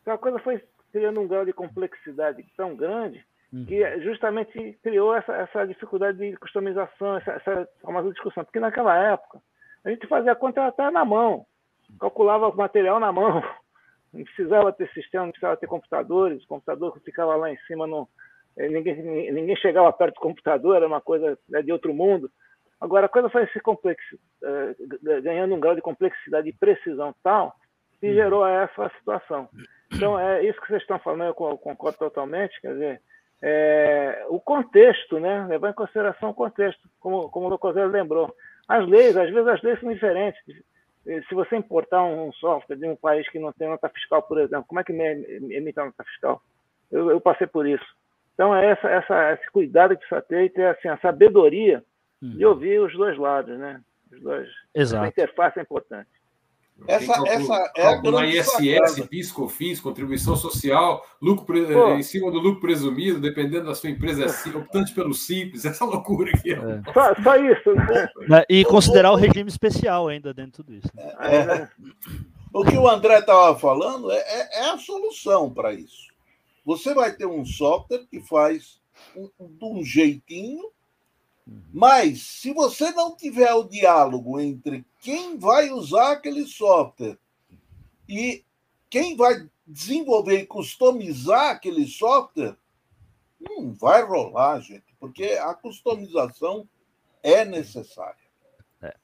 [0.00, 0.62] Então a coisa foi
[0.92, 3.24] criando um grau de complexidade tão grande
[3.66, 4.00] que uhum.
[4.02, 8.44] justamente criou essa, essa dificuldade de customização, essa, essa famosa discussão.
[8.44, 9.40] Porque naquela época,
[9.84, 11.46] a gente fazia a conta até na mão,
[12.00, 13.42] calculava o material na mão.
[14.14, 18.08] Não precisava ter sistema, não precisava ter computadores, o computador ficava lá em cima, no,
[18.56, 22.30] eh, ninguém, ninguém chegava perto do computador, era uma coisa né, de outro mundo.
[22.80, 27.54] Agora, a coisa foi se complexo, uh, ganhando um grau de complexidade e precisão tal,
[28.00, 28.14] que uhum.
[28.14, 29.48] gerou essa situação.
[29.92, 33.02] Então, é isso que vocês estão falando, eu concordo totalmente, quer dizer,
[33.42, 35.46] é, o contexto, né?
[35.46, 38.34] levar em consideração o contexto, como, como o Locosello lembrou.
[38.66, 40.40] As leis, às vezes as leis são diferentes.
[41.06, 44.40] Eh, se você importar um software de um país que não tem nota fiscal, por
[44.40, 46.42] exemplo, como é que emite a nota fiscal?
[46.90, 47.84] Eu, eu, passei por isso.
[48.34, 51.84] Então, é essa, essa, esse cuidado que precisa ter e ter assim, a sabedoria
[52.22, 52.36] uhum.
[52.36, 53.80] de ouvir os dois lados, né?
[54.12, 54.48] Os dois.
[54.74, 55.04] Exato.
[55.04, 56.10] A interface é importante.
[56.86, 61.94] Essa, essa é a ISS, PIS, COFINS, contribuição social, lucro Pô.
[61.94, 66.30] em cima do lucro presumido, dependendo da sua empresa, é optante pelo simples, essa loucura
[66.34, 66.52] aqui.
[66.52, 66.92] É.
[66.92, 67.74] Só, só, isso.
[68.28, 68.44] Né?
[68.48, 70.90] E considerar o regime especial ainda dentro disso.
[70.94, 71.14] Né?
[71.20, 71.68] É, é.
[72.52, 76.12] O que o André estava falando é, é, é, a solução para isso.
[76.64, 78.80] Você vai ter um software que faz
[79.16, 80.70] um, de um jeitinho
[81.72, 87.18] mas, se você não tiver o diálogo entre quem vai usar aquele software
[88.08, 88.44] e
[88.88, 92.56] quem vai desenvolver e customizar aquele software,
[93.40, 96.66] não vai rolar, gente, porque a customização
[97.22, 98.16] é necessária.
[98.80, 98.94] É.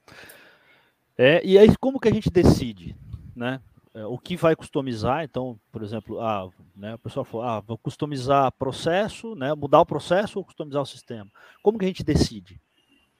[1.18, 2.96] é e aí, como que a gente decide?
[3.36, 3.60] Né?
[3.92, 5.24] É, o que vai customizar.
[5.24, 6.48] Então, por exemplo, ah,
[6.80, 10.86] né, o pessoal falou, ah, vou customizar processo, né, mudar o processo ou customizar o
[10.86, 11.30] sistema.
[11.62, 12.58] Como que a gente decide?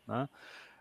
[0.08, 0.26] Né?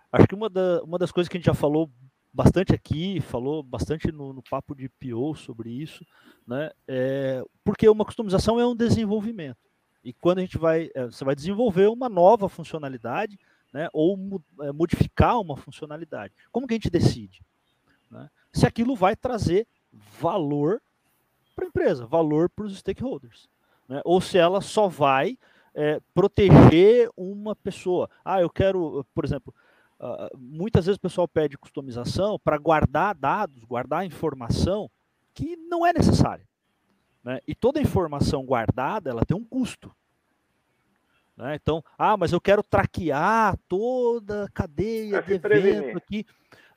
[0.10, 1.92] Acho que uma, da, uma das coisas que a gente já falou
[2.32, 6.06] bastante aqui, falou bastante no, no papo de PO sobre isso,
[6.48, 9.60] né, é, porque uma customização é um desenvolvimento.
[10.02, 13.38] E quando a gente vai, é, você vai desenvolver uma nova funcionalidade,
[13.74, 16.34] né, ou é, modificar uma funcionalidade.
[16.50, 17.44] Como que a gente decide?
[18.10, 18.30] Né?
[18.54, 20.82] Se aquilo vai trazer valor
[21.60, 23.50] para a empresa, valor para os stakeholders.
[23.88, 24.02] Né?
[24.06, 25.38] Ou se ela só vai
[25.76, 28.10] é, proteger uma pessoa.
[28.24, 29.54] Ah, eu quero, por exemplo,
[30.00, 34.90] uh, muitas vezes o pessoal pede customização para guardar dados, guardar informação
[35.34, 36.48] que não é necessária.
[37.24, 37.40] Né?
[37.48, 39.94] E toda informação guardada, ela tem um custo.
[41.36, 41.56] Né?
[41.56, 46.26] Então, ah, mas eu quero traquear toda a cadeia de evento aqui.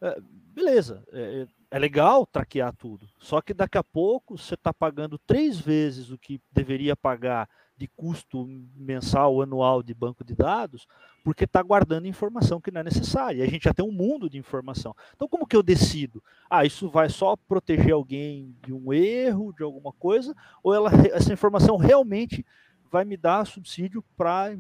[0.01, 0.23] Uh,
[0.53, 3.09] beleza, é, é legal traquear tudo.
[3.19, 7.49] Só que daqui a pouco você está pagando três vezes o que deveria pagar
[7.79, 8.47] de custo
[8.77, 10.87] mensal, anual de banco de dados,
[11.25, 13.39] porque está guardando informação que não é necessária.
[13.39, 14.95] E a gente já tem um mundo de informação.
[15.17, 16.23] Então, como que eu decido?
[16.51, 21.33] Ah, isso vai só proteger alguém de um erro, de alguma coisa, ou ela, essa
[21.33, 22.45] informação realmente
[22.91, 24.55] vai me dar subsídio para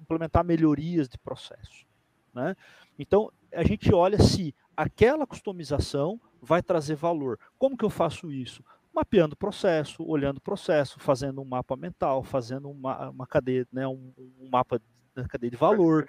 [0.00, 1.86] implementar melhorias de processo?
[2.34, 2.56] Né?
[2.98, 7.38] Então, a gente olha se aquela customização vai trazer valor.
[7.58, 8.64] Como que eu faço isso?
[8.92, 13.86] Mapeando o processo, olhando o processo, fazendo um mapa mental, fazendo uma, uma cadeia, né,
[13.86, 14.80] um, um mapa
[15.14, 16.08] da cadeia de valor,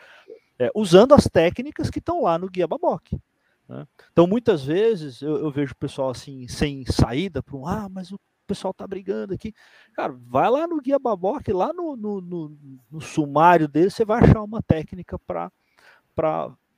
[0.59, 3.13] é, usando as técnicas que estão lá no Guia Baboc.
[3.67, 3.87] Né?
[4.11, 8.11] Então, muitas vezes eu, eu, vejo o pessoal assim, sem saída para um, ah, mas
[8.11, 9.53] o pessoal tá brigando aqui.
[9.93, 12.57] Cara, vai lá no Guia Baboque, lá no, no, no,
[12.91, 15.51] no sumário dele, você vai achar uma técnica para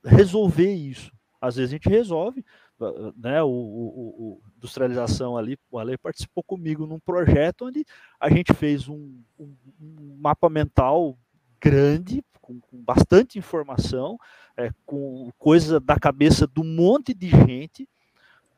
[0.06, 1.12] resolver isso.
[1.40, 2.44] Às vezes a gente resolve,
[3.16, 7.84] né, o, o, o, industrialização ali, o Ale participou comigo num projeto onde
[8.18, 11.18] a gente fez um, um, um mapa mental
[11.60, 14.18] grande, com, com bastante informação,
[14.56, 17.88] é, com coisa da cabeça de um monte de gente,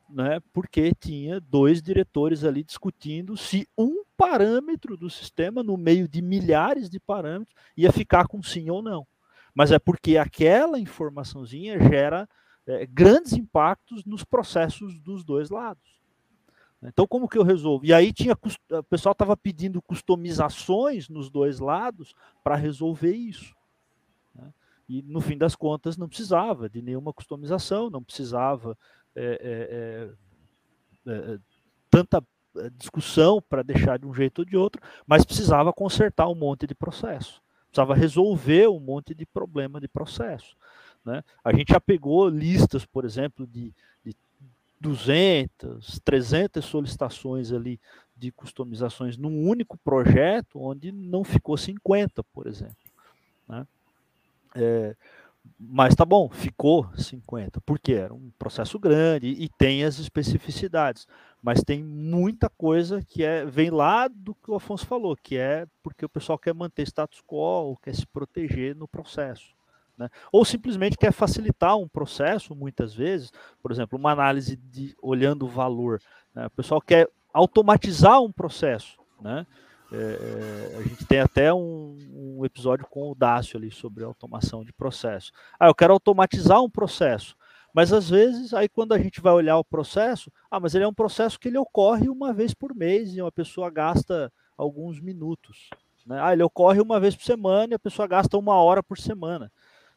[0.09, 6.21] né, porque tinha dois diretores ali discutindo se um parâmetro do sistema, no meio de
[6.21, 9.07] milhares de parâmetros, ia ficar com sim ou não.
[9.53, 12.27] Mas é porque aquela informaçãozinha gera
[12.67, 15.99] é, grandes impactos nos processos dos dois lados.
[16.81, 17.85] Então, como que eu resolvo?
[17.85, 23.53] E aí tinha o pessoal estava pedindo customizações nos dois lados para resolver isso.
[24.33, 24.53] Né?
[24.87, 28.77] E no fim das contas não precisava de nenhuma customização, não precisava
[29.13, 30.13] é,
[31.05, 31.39] é, é, é
[31.89, 32.23] tanta
[32.55, 36.65] é, discussão para deixar de um jeito ou de outro, mas precisava consertar um monte
[36.65, 40.55] de processo, precisava resolver um monte de problema de processo.
[41.05, 41.23] Né?
[41.43, 44.15] A gente já pegou listas, por exemplo, de, de
[44.79, 47.79] 200, 300 solicitações ali
[48.15, 52.75] de customizações num único projeto, onde não ficou 50, por exemplo.
[53.47, 53.65] Né?
[54.55, 54.95] É,
[55.57, 61.07] mas tá bom, ficou 50, porque era um processo grande e tem as especificidades,
[61.41, 65.65] mas tem muita coisa que é vem lá do que o Afonso falou, que é
[65.81, 69.53] porque o pessoal quer manter status quo quer se proteger no processo.
[69.97, 70.09] Né?
[70.31, 73.31] Ou simplesmente quer facilitar um processo, muitas vezes,
[73.61, 76.01] por exemplo, uma análise de olhando o valor.
[76.33, 76.45] Né?
[76.45, 78.97] O pessoal quer automatizar um processo.
[79.21, 79.45] Né?
[79.91, 84.63] É, é, a gente tem até um, um, episódio com o Dácio ali sobre automação
[84.63, 85.31] de processo.
[85.59, 87.35] Ah, eu quero automatizar um processo.
[87.73, 90.87] Mas às vezes, aí quando a gente vai olhar o processo, ah, mas ele é
[90.87, 95.69] um processo que ele ocorre uma vez por mês e uma pessoa gasta alguns minutos.
[96.05, 96.19] Né?
[96.21, 99.51] Ah, ele ocorre uma vez por semana e a pessoa gasta uma hora por semana.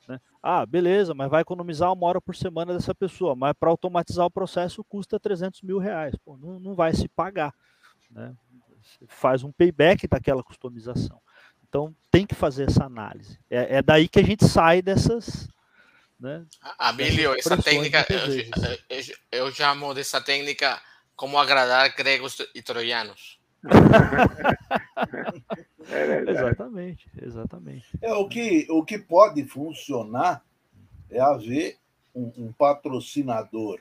[0.07, 0.21] Né?
[0.43, 4.31] Ah, beleza, mas vai economizar uma hora por semana dessa pessoa, mas para automatizar o
[4.31, 6.15] processo custa 300 mil reais.
[6.25, 7.55] Pô, não, não vai se pagar.
[8.11, 8.35] Né?
[9.09, 11.21] Faz um payback daquela customização.
[11.67, 13.39] Então tem que fazer essa análise.
[13.49, 15.49] É, é daí que a gente sai dessas.
[16.23, 16.47] Né,
[16.79, 20.81] Abílio, essa técnica, eu, eu, eu chamo dessa técnica
[21.17, 23.41] como agradar gregos e troianos.
[25.91, 27.87] É exatamente, exatamente.
[28.01, 30.43] É, o, que, o que pode funcionar
[31.11, 31.77] é haver
[32.15, 33.81] um, um patrocinador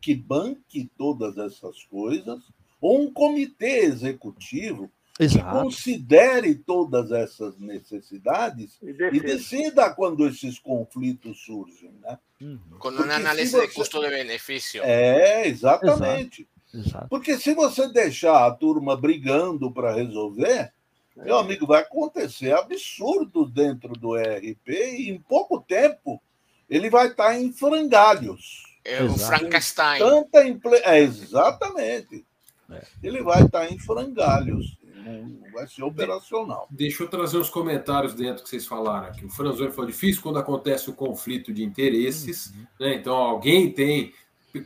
[0.00, 2.40] que banque todas essas coisas,
[2.78, 5.44] ou um comitê executivo Exato.
[5.44, 11.92] que considere todas essas necessidades e, e, decida quando esses conflitos surgem.
[12.00, 12.18] Né?
[12.40, 12.78] Uhum.
[12.78, 13.66] Com uma análise você...
[13.66, 14.82] de custo-benefício.
[14.84, 16.48] É, exatamente.
[16.72, 17.08] Exato.
[17.08, 20.72] Porque se você deixar a turma brigando para resolver,
[21.16, 26.22] meu amigo, vai acontecer absurdo dentro do ERP e em pouco tempo
[26.70, 28.62] ele vai estar em frangalhos.
[28.84, 29.98] É o Frankenstein.
[29.98, 30.76] Tanta imple...
[30.84, 32.24] é, exatamente.
[32.70, 32.82] É.
[33.02, 34.77] Ele vai estar em frangalhos.
[35.08, 36.66] Não vai ser operacional.
[36.70, 39.24] Deixa eu trazer os comentários dentro que vocês falaram aqui.
[39.24, 42.52] O Franzoni falou difícil quando acontece o conflito de interesses.
[42.54, 42.66] Uhum.
[42.80, 42.94] Né?
[42.94, 44.12] Então, alguém tem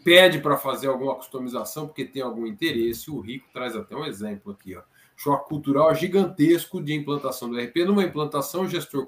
[0.05, 3.11] pede para fazer alguma customização porque tem algum interesse.
[3.11, 4.75] O Rico traz até um exemplo aqui.
[4.75, 4.83] Ó
[5.23, 7.85] choque cultural gigantesco de implantação do RP.
[7.85, 9.07] Numa implantação, o gestor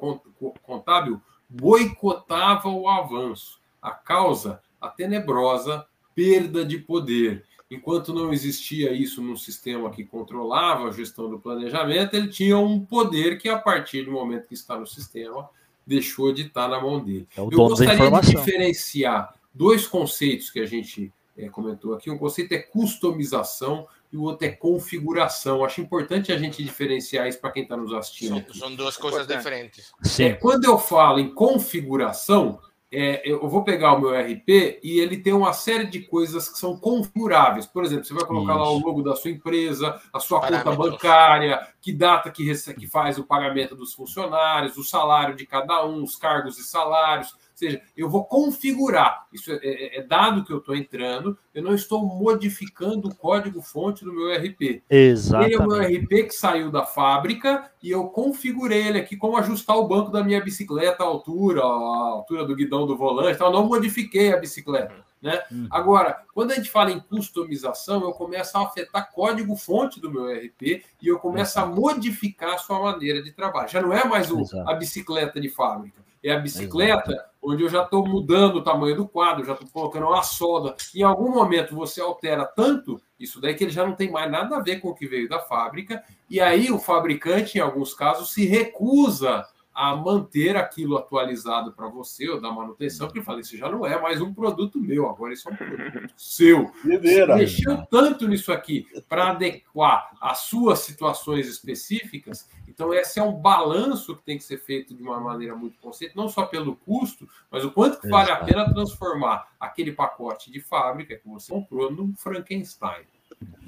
[0.62, 3.60] contábil boicotava o avanço.
[3.82, 7.44] A causa, a tenebrosa perda de poder.
[7.74, 12.80] Enquanto não existia isso num sistema que controlava a gestão do planejamento, ele tinha um
[12.80, 15.48] poder que, a partir do momento que está no sistema,
[15.86, 17.28] deixou de estar na mão dele.
[17.36, 22.10] É Eu gostaria de diferenciar dois conceitos que a gente é, comentou aqui.
[22.10, 25.64] Um conceito é customização e o outro é configuração.
[25.64, 28.44] Acho importante a gente diferenciar isso para quem está nos assistindo.
[28.46, 29.92] São, são, duas coisas diferentes.
[30.18, 32.60] É, quando eu falo em configuração,
[32.94, 36.58] é, eu vou pegar o meu RP e ele tem uma série de coisas que
[36.58, 37.66] são configuráveis.
[37.66, 38.62] Por exemplo, você vai colocar isso.
[38.62, 43.18] lá o logo da sua empresa, a sua conta bancária, que data que, que faz
[43.18, 48.08] o pagamento dos funcionários, o salário de cada um, os cargos e salários seja, eu
[48.08, 49.26] vou configurar.
[49.32, 54.04] Isso é, é, é dado que eu estou entrando, eu não estou modificando o código-fonte
[54.04, 54.82] do meu RP.
[54.90, 55.54] Exatamente.
[55.54, 59.36] Ele é o meu RP que saiu da fábrica e eu configurei ele aqui como
[59.36, 63.36] ajustar o banco da minha bicicleta, a altura, a altura do guidão do volante.
[63.36, 64.94] Então, eu não modifiquei a bicicleta.
[65.22, 65.42] Né?
[65.50, 65.68] Uhum.
[65.70, 70.84] Agora, quando a gente fala em customização, eu começo a afetar código-fonte do meu RP
[71.00, 73.68] e eu começo a modificar a sua maneira de trabalhar.
[73.68, 77.28] Já não é mais o, a bicicleta de fábrica é a bicicleta, Exato.
[77.44, 80.74] Onde eu já estou mudando o tamanho do quadro, já estou colocando uma solda.
[80.94, 84.56] Em algum momento você altera tanto Isso daí que ele já não tem mais nada
[84.56, 88.32] a ver com o que veio da fábrica, e aí o fabricante, em alguns casos,
[88.32, 93.56] se recusa a manter aquilo atualizado para você ou da manutenção, porque eu falei, isso
[93.56, 96.70] já não é mais um produto meu, agora isso é um produto seu.
[96.84, 103.32] Você mexeu tanto nisso aqui para adequar às suas situações específicas, então esse é um
[103.32, 107.28] balanço que tem que ser feito de uma maneira muito consciente, não só pelo custo,
[107.50, 111.90] mas o quanto que vale a pena transformar aquele pacote de fábrica que você comprou
[111.90, 113.04] num Frankenstein.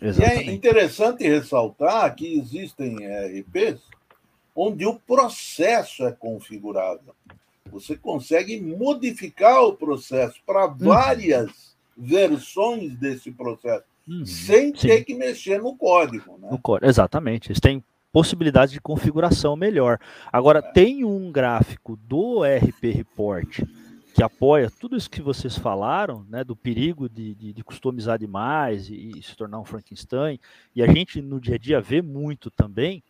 [0.00, 0.46] Exatamente.
[0.46, 2.96] E é interessante ressaltar que existem
[3.40, 3.80] RPs
[4.56, 7.14] onde o processo é configurável.
[7.70, 10.76] Você consegue modificar o processo para uhum.
[10.78, 11.50] várias
[11.96, 12.04] uhum.
[12.06, 14.24] versões desse processo, uhum.
[14.24, 14.88] sem Sim.
[14.88, 16.38] ter que mexer no código.
[16.38, 16.48] Né?
[16.50, 16.88] No código.
[16.88, 17.48] Exatamente.
[17.48, 19.98] Eles têm possibilidade de configuração melhor.
[20.32, 20.62] Agora, é.
[20.72, 23.60] tem um gráfico do RP Report
[24.16, 28.88] que apoia tudo isso que vocês falaram, né, do perigo de, de, de customizar demais
[28.88, 30.40] e, e, se tornar um Frankenstein,
[30.74, 33.02] e a gente no dia a dia vê muito também,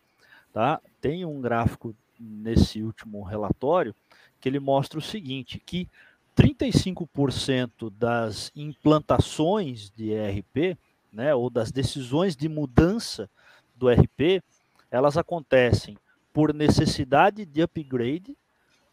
[0.51, 0.81] tá?
[1.07, 3.95] Tem um gráfico nesse último relatório
[4.41, 5.87] que ele mostra o seguinte, que
[6.35, 10.77] 35% das implantações de ERP,
[11.09, 13.29] né, ou das decisões de mudança
[13.73, 14.43] do ERP,
[14.91, 15.97] elas acontecem
[16.33, 18.35] por necessidade de upgrade,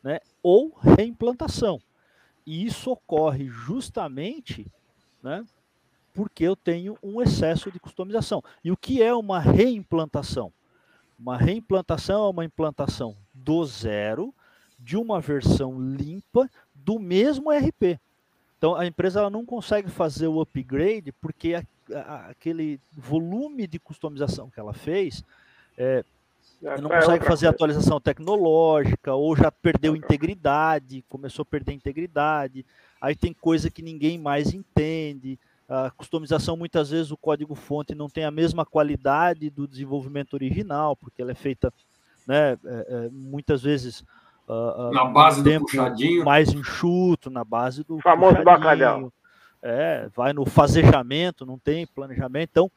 [0.00, 1.82] né, ou reimplantação.
[2.46, 4.68] E isso ocorre justamente,
[5.20, 5.44] né,
[6.12, 8.40] porque eu tenho um excesso de customização.
[8.62, 10.52] E o que é uma reimplantação?
[11.18, 14.34] Uma reimplantação é uma implantação do zero
[14.78, 17.98] de uma versão limpa do mesmo RP.
[18.58, 23.78] Então a empresa ela não consegue fazer o upgrade porque a, a, aquele volume de
[23.78, 25.22] customização que ela fez
[25.76, 26.04] é,
[26.80, 32.64] não consegue fazer atualização tecnológica ou já perdeu integridade, começou a perder integridade.
[33.00, 35.38] Aí tem coisa que ninguém mais entende.
[35.68, 41.22] A customização, muitas vezes, o código-fonte não tem a mesma qualidade do desenvolvimento original, porque
[41.22, 41.72] ela é feita,
[42.26, 44.04] né, é, é, muitas vezes.
[44.46, 46.24] Uh, na base do puxadinho.
[46.24, 47.98] Mais enxuto, na base do.
[48.00, 49.10] Famoso bacalhau.
[49.62, 52.50] É, vai no fazejamento, não tem planejamento.
[52.50, 52.70] Então,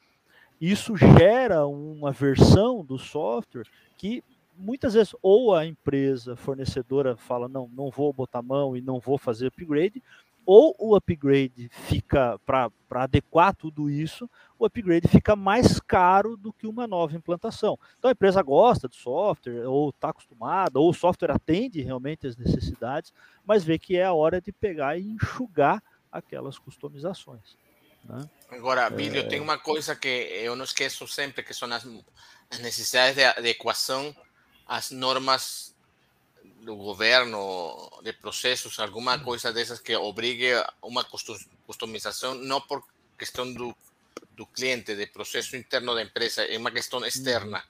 [0.61, 3.65] isso gera uma versão do software
[3.97, 4.23] que
[4.57, 9.17] muitas vezes ou a empresa fornecedora fala não, não vou botar mão e não vou
[9.17, 10.01] fazer upgrade,
[10.47, 16.65] ou o upgrade fica para adequar tudo isso, o upgrade fica mais caro do que
[16.65, 17.77] uma nova implantação.
[17.99, 22.37] Então a empresa gosta do software, ou está acostumada, ou o software atende realmente as
[22.37, 23.13] necessidades,
[23.45, 27.57] mas vê que é a hora de pegar e enxugar aquelas customizações.
[28.05, 28.25] Né?
[28.49, 29.27] Agora, Bílio, é...
[29.27, 31.85] tem uma coisa que eu não esqueço sempre, que são as,
[32.49, 34.15] as necessidades de adequação
[34.65, 35.66] às normas
[36.62, 41.05] do governo, de processos, alguma coisa dessas que obrigue a uma
[41.66, 42.84] customização, não por
[43.18, 43.76] questão do,
[44.36, 47.64] do cliente, de processo interno da empresa, é uma questão externa,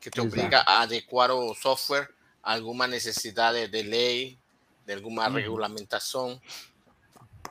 [0.00, 2.08] que te obriga a adequar o software
[2.42, 4.38] a alguma necessidade de lei,
[4.86, 6.40] de alguma regulamentação.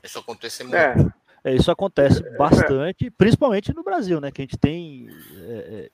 [0.02, 0.76] Isso acontece muito.
[0.76, 1.18] É.
[1.44, 4.30] É, isso acontece bastante, principalmente no Brasil, né?
[4.30, 5.88] Que a gente tem é,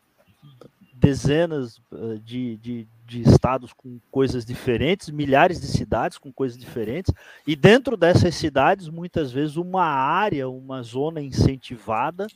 [0.95, 1.81] dezenas
[2.23, 7.13] de, de, de estados com coisas diferentes, milhares de cidades com coisas diferentes,
[7.47, 12.27] e dentro dessas cidades, muitas vezes, uma área, uma zona incentivada,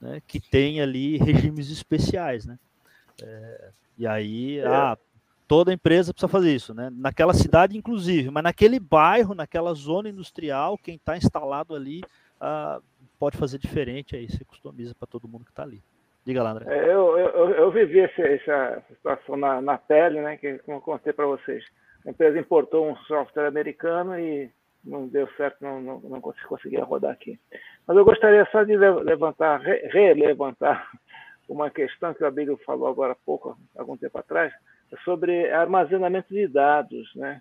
[0.00, 2.58] né, que tem ali regimes especiais, né?
[3.22, 4.66] É, e aí, é.
[4.66, 4.98] ah,
[5.48, 6.90] toda empresa precisa fazer isso, né?
[6.92, 12.02] Naquela cidade, inclusive, mas naquele bairro, naquela zona industrial, quem está instalado ali
[12.40, 12.80] ah,
[13.18, 15.82] pode fazer diferente, aí você customiza para todo mundo que está ali.
[16.26, 16.66] Diga lá, André.
[16.68, 20.82] É, eu, eu, eu vivi essa, essa situação na, na pele, né, que como eu
[20.82, 21.64] contei para vocês.
[22.04, 24.50] A empresa importou um software americano e
[24.84, 27.38] não deu certo, não, não, não conseguia rodar aqui.
[27.86, 30.90] Mas eu gostaria só de levantar, relevantar
[31.48, 34.52] uma questão que o Abílio falou agora há pouco, algum tempo atrás,
[35.04, 37.40] sobre armazenamento de dados, né?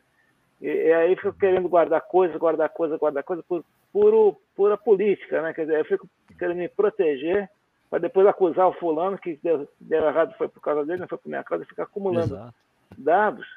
[0.62, 5.42] E, e aí fico querendo guardar coisa, guardar coisa, guardar coisa por puro, pura política,
[5.42, 5.54] né?
[5.54, 6.08] Quer dizer, eu fico
[6.38, 7.50] querendo me proteger
[7.90, 11.18] para depois acusar o fulano que deu, deu, errado foi por causa dele, não foi
[11.18, 12.54] por minha causa, ficar acumulando Exato.
[12.98, 13.48] dados,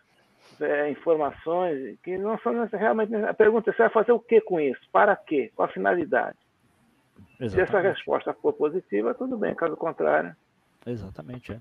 [0.60, 3.14] é, informações que não são realmente.
[3.14, 4.80] A pergunta é: você vai fazer o que com isso?
[4.92, 5.50] Para quê?
[5.54, 6.36] Qual a finalidade?
[7.40, 7.52] Exatamente.
[7.52, 10.34] Se essa resposta for positiva, tudo bem, caso contrário.
[10.86, 11.60] Exatamente, é.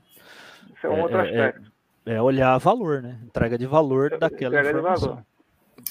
[0.75, 1.71] Isso é um é, outro é, é aspecto.
[2.05, 3.19] É, olhar valor, né?
[3.23, 5.07] Entrega de valor daquela Entrega informação.
[5.07, 5.25] De valor.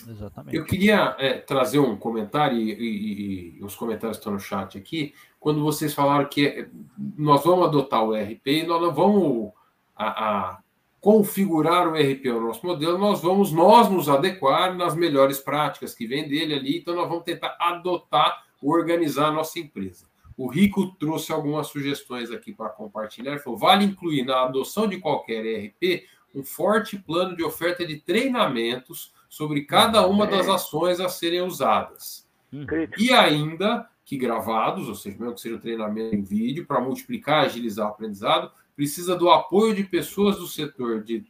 [0.09, 0.57] Exatamente.
[0.57, 5.15] Eu queria é, trazer um comentário, e, e, e, os comentários estão no chat aqui,
[5.47, 6.69] quando vocês falaram que é,
[7.17, 9.53] nós vamos adotar o ERP e nós não vamos
[9.95, 10.59] a, a
[11.01, 16.05] configurar o ERP ao nosso modelo, nós vamos nós nos adequar nas melhores práticas que
[16.05, 20.07] vem dele ali, então nós vamos tentar adotar, organizar a nossa empresa.
[20.37, 23.31] O Rico trouxe algumas sugestões aqui para compartilhar.
[23.31, 28.01] Ele falou: vale incluir na adoção de qualquer ERP um forte plano de oferta de
[28.01, 32.27] treinamentos sobre cada uma das ações a serem usadas.
[32.53, 32.67] Uhum.
[32.99, 37.43] E ainda que gravados, ou seja, mesmo que seja um treinamento em vídeo, para multiplicar
[37.43, 41.27] e agilizar o aprendizado, precisa do apoio de pessoas do setor de,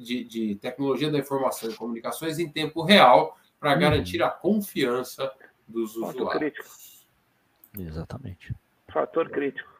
[0.00, 3.78] de, de tecnologia da informação e comunicações em tempo real para uhum.
[3.78, 5.30] garantir a confiança
[5.68, 6.52] dos Fator usuários.
[6.52, 6.68] Crítico.
[7.78, 8.54] Exatamente.
[8.92, 9.70] Fator crítico.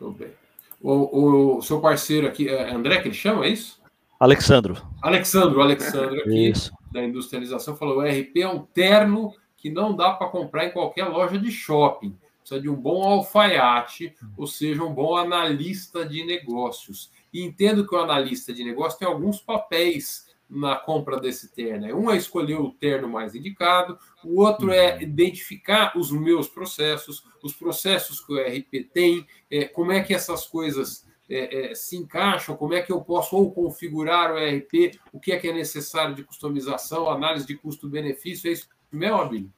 [0.00, 0.32] Muito bem.
[0.80, 3.82] O, o seu parceiro aqui, é André, que ele chama, é isso?
[4.18, 4.82] Alexandro.
[5.02, 6.72] Alexandro, Alexandro aqui, isso.
[6.90, 9.34] da industrialização, falou: o RP é um terno
[9.66, 12.16] que não dá para comprar em qualquer loja de shopping.
[12.38, 17.10] Precisa de um bom alfaiate, ou seja, um bom analista de negócios.
[17.32, 21.98] E entendo que o analista de negócios tem alguns papéis na compra desse terno.
[21.98, 25.02] Um é escolher o terno mais indicado, o outro é uhum.
[25.02, 30.46] identificar os meus processos, os processos que o RP tem, é, como é que essas
[30.46, 35.18] coisas é, é, se encaixam, como é que eu posso ou configurar o RP, o
[35.18, 39.52] que é que é necessário de customização, análise de custo-benefício, é isso mesmo, Abílio?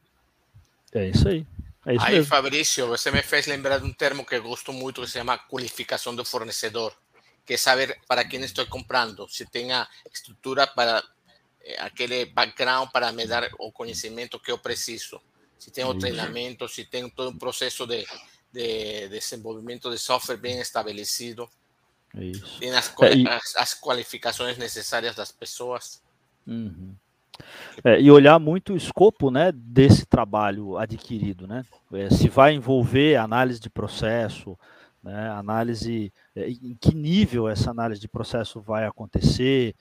[0.92, 1.46] É isso aí.
[1.86, 2.26] É isso aí, mesmo.
[2.26, 5.38] Fabrício, você me fez lembrar de um termo que eu gosto muito, que se chama
[5.38, 6.94] qualificação do fornecedor
[7.48, 11.02] que saber para quem estou comprando, se tem a estrutura para
[11.64, 15.18] eh, aquele background para me dar o conhecimento que eu preciso,
[15.58, 18.06] se tem o treinamento, se tem todo um processo de,
[18.52, 21.48] de desenvolvimento de software bem estabelecido,
[22.14, 22.58] Isso.
[22.58, 23.26] tem as, é, e...
[23.26, 26.02] as, as, qualificações necessárias das pessoas.
[26.46, 26.94] Uhum.
[27.84, 31.64] É, e olhar muito o escopo né, desse trabalho adquirido, né?
[31.92, 34.58] É, se vai envolver análise de processo,
[35.02, 39.74] né, análise, é, em que nível essa análise de processo vai acontecer,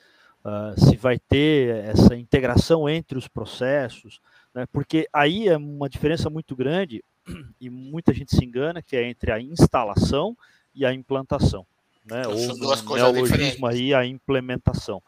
[0.43, 4.21] uh, se vai ter essa integração entre os processos,
[4.53, 7.03] né, porque aí é uma diferença muito grande
[7.59, 10.37] e muita gente se engana que é entre a instalação
[10.73, 11.65] e a implantação,
[12.05, 15.01] né, ou no neologismo aí a implementação.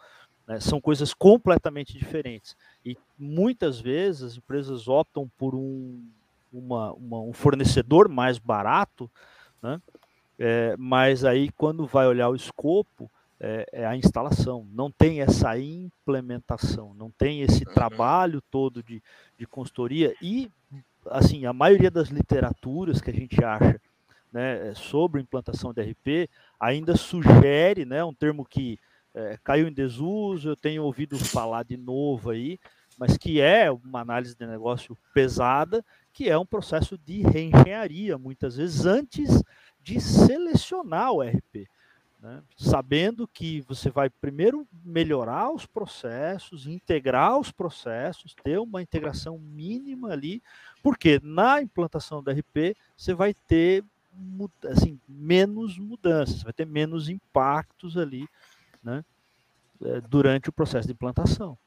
[0.50, 6.04] Né, são coisas completamente diferentes e muitas vezes as empresas optam por um,
[6.52, 9.08] uma, uma, um fornecedor mais barato,
[9.62, 9.80] né,
[10.40, 14.66] é, mas aí, quando vai olhar o escopo, é, é, a instalação.
[14.72, 17.74] Não tem essa implementação, não tem esse uhum.
[17.74, 19.04] trabalho todo de,
[19.38, 20.16] de consultoria.
[20.22, 20.50] E,
[21.08, 23.82] assim, a maioria das literaturas que a gente acha
[24.32, 28.80] né, sobre implantação de RP ainda sugere, né, um termo que
[29.14, 32.60] é, caiu em desuso, eu tenho ouvido falar de novo aí,
[32.98, 38.58] mas que é uma análise de negócio pesada, que é um processo de reengenharia, muitas
[38.58, 39.42] vezes antes
[39.82, 41.68] de selecionar o RP.
[42.22, 42.44] Né?
[42.58, 50.12] Sabendo que você vai primeiro melhorar os processos, integrar os processos, ter uma integração mínima
[50.12, 50.44] ali,
[50.84, 53.84] porque na implantação do RP você vai ter
[54.70, 58.28] assim, menos mudanças, vai ter menos impactos ali
[58.84, 59.04] né?
[59.82, 61.58] Eh, durante o processo de implantação.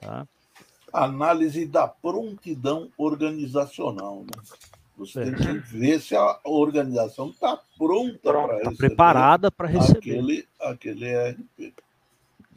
[0.00, 0.26] Tá?
[0.92, 4.20] Análise da prontidão organizacional.
[4.22, 4.42] Né?
[4.96, 8.76] Você tem que ver se a organização está pronta para tá receber.
[8.76, 9.98] preparada para receber.
[9.98, 11.74] Aquele, aquele ERP.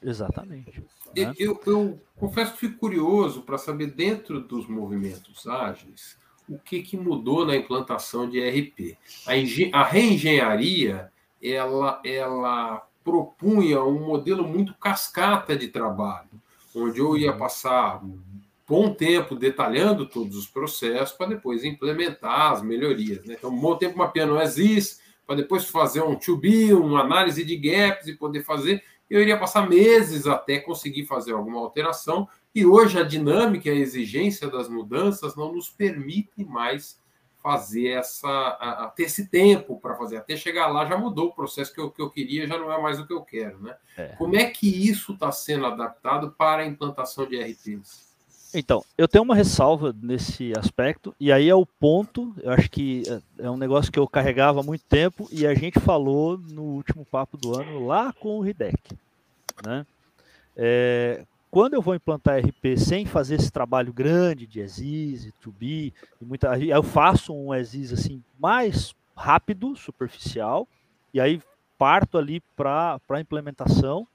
[0.02, 0.84] Exatamente.
[1.16, 6.18] Eu, eu, eu confesso que fico curioso para saber, dentro dos movimentos ágeis,
[6.50, 8.98] o que, que mudou na implantação de ERP.
[9.28, 16.30] A, a reengenharia ela, ela propunha um modelo muito cascata de trabalho,
[16.76, 17.38] onde eu ia uhum.
[17.38, 18.02] passar
[18.68, 23.26] bom tempo detalhando todos os processos para depois implementar as melhorias.
[23.26, 23.36] Né?
[23.38, 27.58] Então, um bom tempo mapeando o ESIS, para depois fazer um to-be, uma análise de
[27.58, 28.82] gaps e poder fazer.
[29.10, 32.28] Eu iria passar meses até conseguir fazer alguma alteração.
[32.56, 36.98] E hoje a dinâmica e a exigência das mudanças não nos permitem mais
[37.42, 40.18] fazer essa, a, a ter esse tempo para fazer.
[40.18, 42.82] Até chegar lá já mudou o processo que eu, que eu queria, já não é
[42.82, 43.60] mais o que eu quero.
[43.62, 43.76] Né?
[43.98, 44.08] É.
[44.18, 48.12] Como é que isso está sendo adaptado para a implantação de RPs?
[48.54, 53.04] Então, eu tenho uma ressalva nesse aspecto, e aí é o ponto, eu acho que
[53.40, 56.64] é, é um negócio que eu carregava há muito tempo, e a gente falou no
[56.64, 58.78] último papo do ano lá com o Ridec.
[59.66, 59.86] Né?
[60.58, 65.52] É, quando eu vou implantar RP sem fazer esse trabalho grande de ESIS e to
[65.52, 70.66] be, e muita, eu faço um ESIS assim, mais rápido, superficial,
[71.14, 71.42] e aí
[71.78, 74.08] parto ali para a implementação,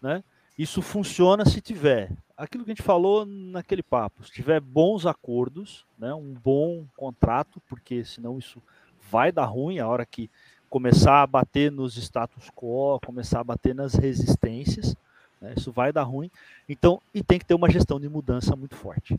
[0.00, 0.22] né?
[0.58, 5.86] Isso funciona se tiver aquilo que a gente falou naquele papo, se tiver bons acordos,
[5.98, 8.62] né, um bom contrato, porque senão isso
[9.10, 10.30] vai dar ruim a hora que
[10.68, 14.94] começar a bater nos status quo, começar a bater nas resistências,
[15.40, 16.30] né, isso vai dar ruim.
[16.68, 19.16] Então, e tem que ter uma gestão de mudança muito forte.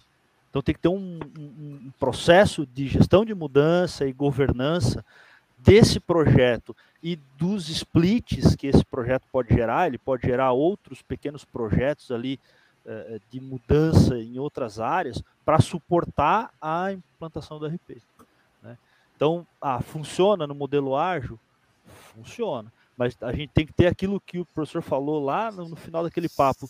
[0.49, 1.43] Então tem que ter um, um,
[1.87, 5.05] um processo de gestão de mudança e governança
[5.57, 11.45] desse projeto e dos splits que esse projeto pode gerar, ele pode gerar outros pequenos
[11.45, 12.39] projetos ali
[12.85, 18.01] eh, de mudança em outras áreas para suportar a implantação do RP.
[18.63, 18.77] Né?
[19.15, 21.39] Então, ah, funciona no modelo ágil?
[22.13, 22.71] Funciona.
[22.99, 26.03] Mas a gente tem que ter aquilo que o professor falou lá no, no final
[26.03, 26.69] daquele papo.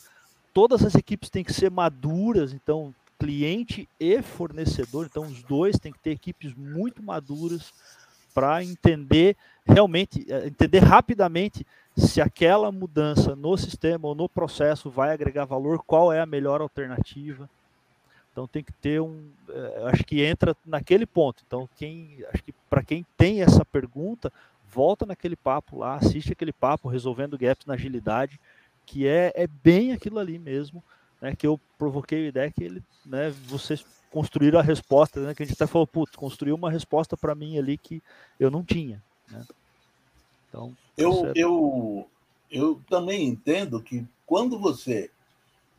[0.54, 5.92] Todas as equipes têm que ser maduras, então cliente e fornecedor, então os dois têm
[5.92, 7.74] que ter equipes muito maduras
[8.32, 11.66] para entender realmente, eh, entender rapidamente
[11.98, 16.62] se aquela mudança no sistema ou no processo vai agregar valor, qual é a melhor
[16.62, 17.50] alternativa.
[18.32, 21.44] Então tem que ter um, eh, acho que entra naquele ponto.
[21.46, 24.32] Então quem, acho que para quem tem essa pergunta,
[24.72, 28.40] volta naquele papo lá, assiste aquele papo resolvendo gaps na agilidade,
[28.86, 30.84] que é, é bem aquilo ali mesmo,
[31.22, 35.44] né, que eu provoquei a ideia que ele, né, vocês construíram a resposta, né, que
[35.44, 38.02] a gente até falou, putz, construiu uma resposta para mim ali que
[38.40, 39.02] eu não tinha.
[39.30, 39.46] Né?
[40.48, 41.32] Então, eu, é...
[41.36, 42.10] eu,
[42.50, 45.12] eu também entendo que quando você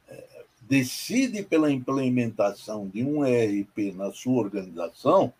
[0.09, 5.33] é, decide pela implementação de um ERP na sua organização,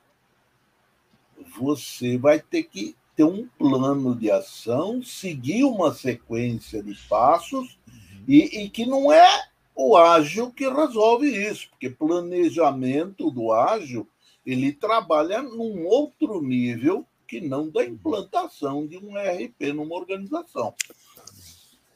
[1.57, 7.79] você vai ter que ter um plano de ação, seguir uma sequência de passos,
[8.27, 9.29] e, e que não é
[9.75, 14.09] o ágil que resolve isso, porque planejamento do ágil
[14.47, 20.75] ele trabalha num outro nível que não da implantação de um ERP numa organização.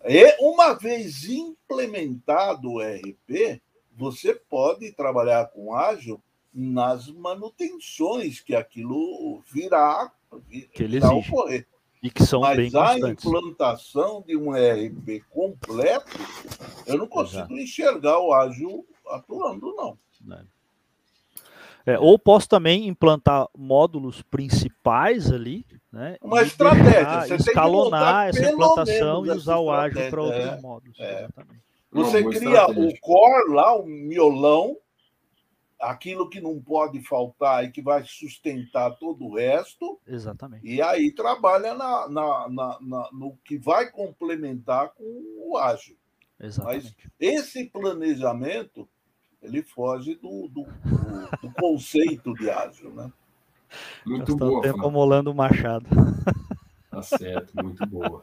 [0.05, 3.63] E uma vez implementado o ERP,
[3.97, 6.23] você pode trabalhar com ágil
[6.53, 10.13] nas manutenções que aquilo virá
[10.73, 11.31] que ele exige.
[11.31, 11.67] ocorrer.
[12.03, 16.19] E que são Mas bem a implantação de um ERP completo,
[16.87, 17.55] eu não consigo Exato.
[17.55, 19.99] enxergar o ágil atuando, não.
[21.87, 26.17] É, ou posso também implantar módulos principais ali, né?
[26.23, 27.21] Uma estratégia.
[27.27, 30.99] Você escalonar essa implantação e usar o ágil para outros é, módulos.
[30.99, 31.29] É.
[31.93, 34.77] Você cria o core lá, o miolão,
[35.91, 40.01] aquilo que não pode faltar e que vai sustentar todo o resto.
[40.07, 40.67] Exatamente.
[40.67, 45.05] E aí trabalha na, na, na, na no que vai complementar com
[45.39, 45.97] o ágil.
[46.41, 46.95] Exatamente.
[46.97, 48.89] Mas esse planejamento
[49.43, 53.13] ele foge do, do, do, do conceito de ágil, né?
[54.07, 54.63] Muito boa.
[54.63, 55.87] Tempo molando o machado.
[56.91, 58.23] Tá certo, muito boa.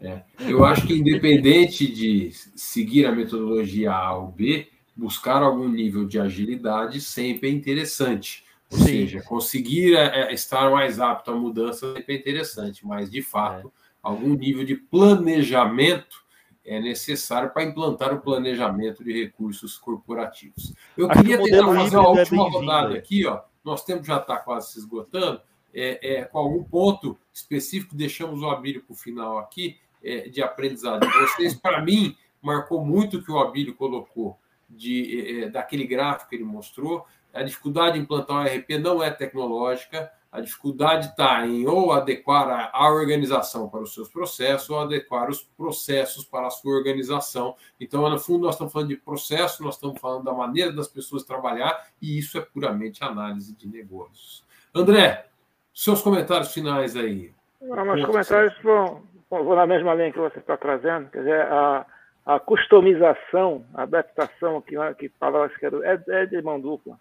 [0.00, 0.22] É.
[0.38, 6.18] Eu acho que independente de seguir a metodologia A ou B, buscar algum nível de
[6.18, 8.44] agilidade sempre é interessante.
[8.70, 8.84] Ou Sim.
[8.84, 13.68] seja, conseguir é, é, estar mais apto à mudança sempre é interessante, mas de fato,
[13.68, 13.70] é.
[14.02, 16.24] algum nível de planejamento
[16.64, 20.72] é necessário para implantar o planejamento de recursos corporativos.
[20.96, 23.42] Eu Acho queria que tentar fazer uma é última rodada aqui, ó.
[23.64, 25.40] Nosso tempo já está quase se esgotando.
[25.72, 30.42] É, é, com algum ponto específico, deixamos o Abílio para o final aqui, é, de
[30.42, 31.54] aprendizado de vocês.
[31.54, 34.36] Para mim, marcou muito o que o Abílio colocou
[34.68, 37.06] de, é, daquele gráfico que ele mostrou.
[37.32, 42.70] A dificuldade de implantar um ERP não é tecnológica, a dificuldade está em ou adequar
[42.72, 47.54] a, organização para os seus processos ou adequar os processos para a sua organização.
[47.80, 51.24] Então, no fundo, nós estamos falando de processo, nós estamos falando da maneira das pessoas
[51.24, 54.44] trabalhar e isso é puramente análise de negócios.
[54.74, 55.26] André,
[55.72, 57.32] seus comentários finais aí.
[57.60, 61.86] Não, meus comentários vão, vão na mesma linha que você está trazendo, quer dizer, a,
[62.26, 66.98] a customização, a adaptação, que, que palavras que é, é de mão dupla.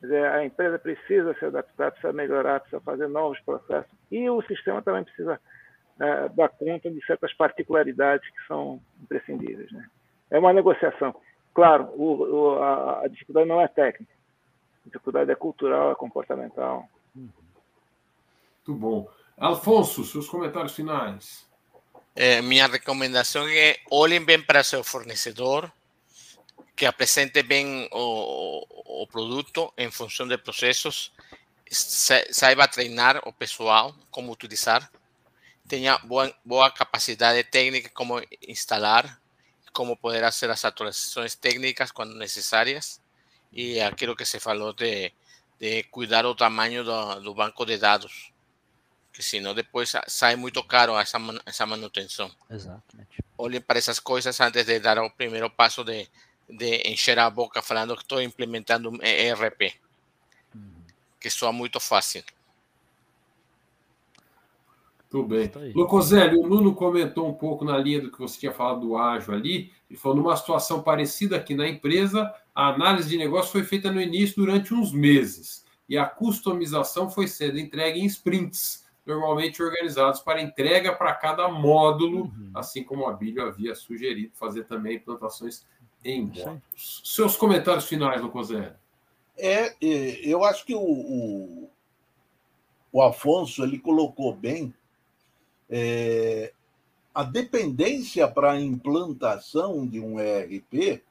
[0.00, 3.90] Dizer, a empresa precisa se adaptar, precisa melhorar, precisa fazer novos processos.
[4.12, 5.40] E o sistema também precisa
[5.98, 9.72] é, dar conta de certas particularidades que são imprescindíveis.
[9.72, 9.84] Né?
[10.30, 11.12] É uma negociação.
[11.52, 14.12] Claro, o, o, a, a, dificuldade não é técnica.
[14.84, 16.88] A dificuldade é cultural, é comportamental.
[17.12, 17.32] Muito
[18.68, 19.08] bom.
[19.36, 21.47] Alfonso, seus comentários finais.
[22.20, 25.70] Eh, recomendação é olhem bem para seu fornecedor,
[26.74, 31.12] que apresente bem o, o produto em função de processos,
[31.70, 34.90] saiba treinar o pessoal como utilizar,
[35.68, 39.20] tenha boa, boa capacidade técnica como instalar,
[39.72, 43.00] como poder fazer as atualizações técnicas quando necessárias
[43.52, 45.12] e aquilo que se falou de,
[45.60, 48.32] de cuidar o tamanho do, do banco de dados
[49.18, 52.30] que senão depois sai muito caro essa, essa manutenção.
[52.48, 53.18] Exatamente.
[53.36, 56.08] Olhem para essas coisas antes de dar o primeiro passo de,
[56.48, 59.74] de encher a boca falando que estou implementando um ERP,
[60.54, 60.70] uhum.
[61.18, 62.22] que soa muito fácil.
[65.10, 65.50] Tudo bem.
[65.74, 69.34] Lucozélio, o Nuno comentou um pouco na linha do que você tinha falado do ágil
[69.34, 69.72] ali.
[69.90, 74.00] Ele falou: numa situação parecida aqui na empresa, a análise de negócio foi feita no
[74.00, 80.42] início durante uns meses e a customização foi sendo entregue em sprints, normalmente organizados para
[80.42, 82.50] entrega para cada módulo, uhum.
[82.54, 85.64] assim como a Bíblia havia sugerido fazer também implantações
[86.04, 87.02] em módulos.
[87.04, 88.74] Seus comentários finais, Lucozélio.
[89.36, 91.70] É, é, eu acho que o, o,
[92.92, 94.74] o Afonso ele colocou bem
[95.70, 96.52] é,
[97.14, 101.02] a dependência para a implantação de um ERP,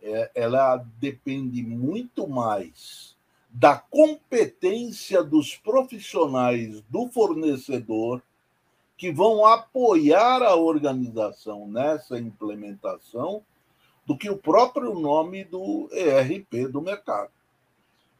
[0.00, 3.17] é, ela depende muito mais
[3.50, 8.22] da competência dos profissionais do fornecedor
[8.96, 13.42] que vão apoiar a organização nessa implementação
[14.04, 17.30] do que o próprio nome do ERP do mercado.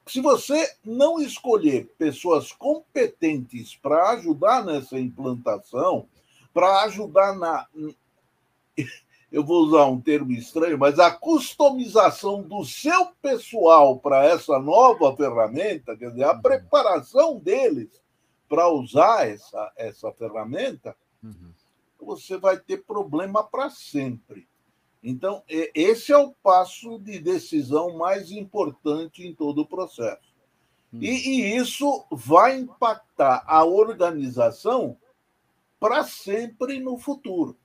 [0.06, 6.08] Se você não escolher pessoas competentes para ajudar nessa implantação,
[6.54, 7.66] para ajudar na.
[9.30, 15.14] Eu vou usar um termo estranho, mas a customização do seu pessoal para essa nova
[15.14, 16.40] ferramenta, quer dizer, a uhum.
[16.40, 18.00] preparação deles
[18.48, 21.52] para usar essa, essa ferramenta, uhum.
[22.00, 24.48] você vai ter problema para sempre.
[25.02, 30.34] Então, esse é o passo de decisão mais importante em todo o processo.
[30.92, 30.98] Hum.
[31.00, 34.96] E, e isso vai impactar a organização
[35.78, 37.56] para sempre no futuro.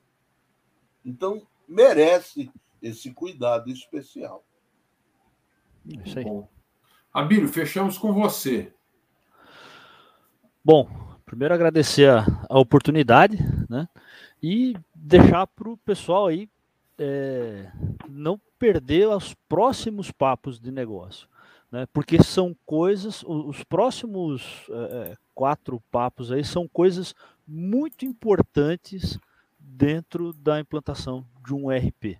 [1.03, 2.51] Então, merece
[2.81, 4.43] esse cuidado especial.
[5.89, 6.25] É isso aí.
[6.25, 6.47] Bom.
[7.13, 8.73] Abílio, fechamos com você.
[10.63, 10.89] Bom,
[11.25, 13.37] primeiro agradecer a, a oportunidade,
[13.69, 13.87] né?
[14.41, 16.49] E deixar para o pessoal aí
[16.97, 17.71] é,
[18.09, 21.27] não perder os próximos papos de negócio,
[21.71, 21.85] né?
[21.93, 27.13] Porque são coisas, os próximos é, quatro papos aí são coisas
[27.47, 29.19] muito importantes
[29.73, 32.19] dentro da implantação de um RP,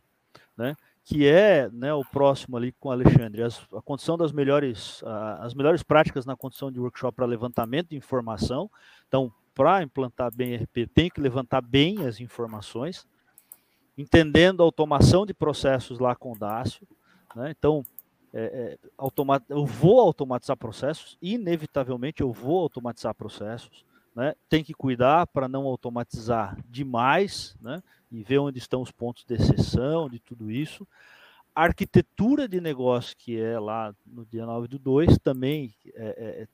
[0.58, 0.76] né?
[1.06, 5.04] Que é né, o próximo ali com o Alexandre, as, a condição das melhores,
[5.40, 8.72] as melhores práticas na condição de workshop para levantamento de informação.
[9.08, 13.06] Então, para implantar bem RP, tem que levantar bem as informações,
[13.98, 16.88] entendendo a automação de processos lá com o Dácio.
[17.36, 17.52] Né?
[17.52, 17.84] Então,
[18.34, 23.86] é, é, eu vou automatizar processos, inevitavelmente eu vou automatizar processos.
[24.16, 24.36] Né?
[24.48, 27.82] Tem que cuidar para não automatizar demais né?
[28.12, 30.88] e ver onde estão os pontos de exceção de tudo isso.
[31.56, 36.48] A arquitetura de negócio, que é lá no dia 9 do 2, também é, é,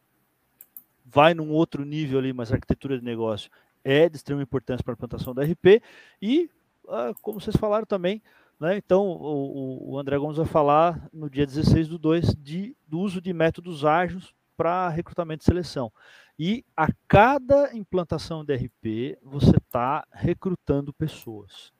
[1.06, 3.50] vai num outro nível ali, mas a arquitetura de negócio
[3.84, 5.82] é de extrema importância para a implantação da RP.
[6.22, 6.50] E
[6.88, 8.22] ah, como vocês falaram também,
[8.60, 8.76] né?
[8.76, 13.22] Então, o, o, André Gomes vai falar no dia 16 do 2 de, do uso
[13.22, 15.92] de métodos ágeis para recrutamento e seleção.
[16.40, 21.74] E a cada implantação de RP, você está recrutando pessoas.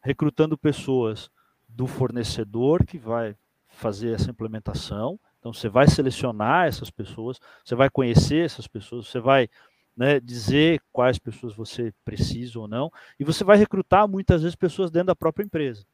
[0.00, 1.30] Recrutando pessoas
[1.68, 3.36] do fornecedor que vai
[3.68, 5.20] fazer essa implementação.
[5.38, 9.50] Então, você vai selecionar essas pessoas, você vai conhecer essas pessoas, você vai
[9.94, 12.90] né, dizer quais pessoas você precisa ou não,
[13.20, 15.84] e você vai recrutar muitas vezes pessoas dentro da própria empresa.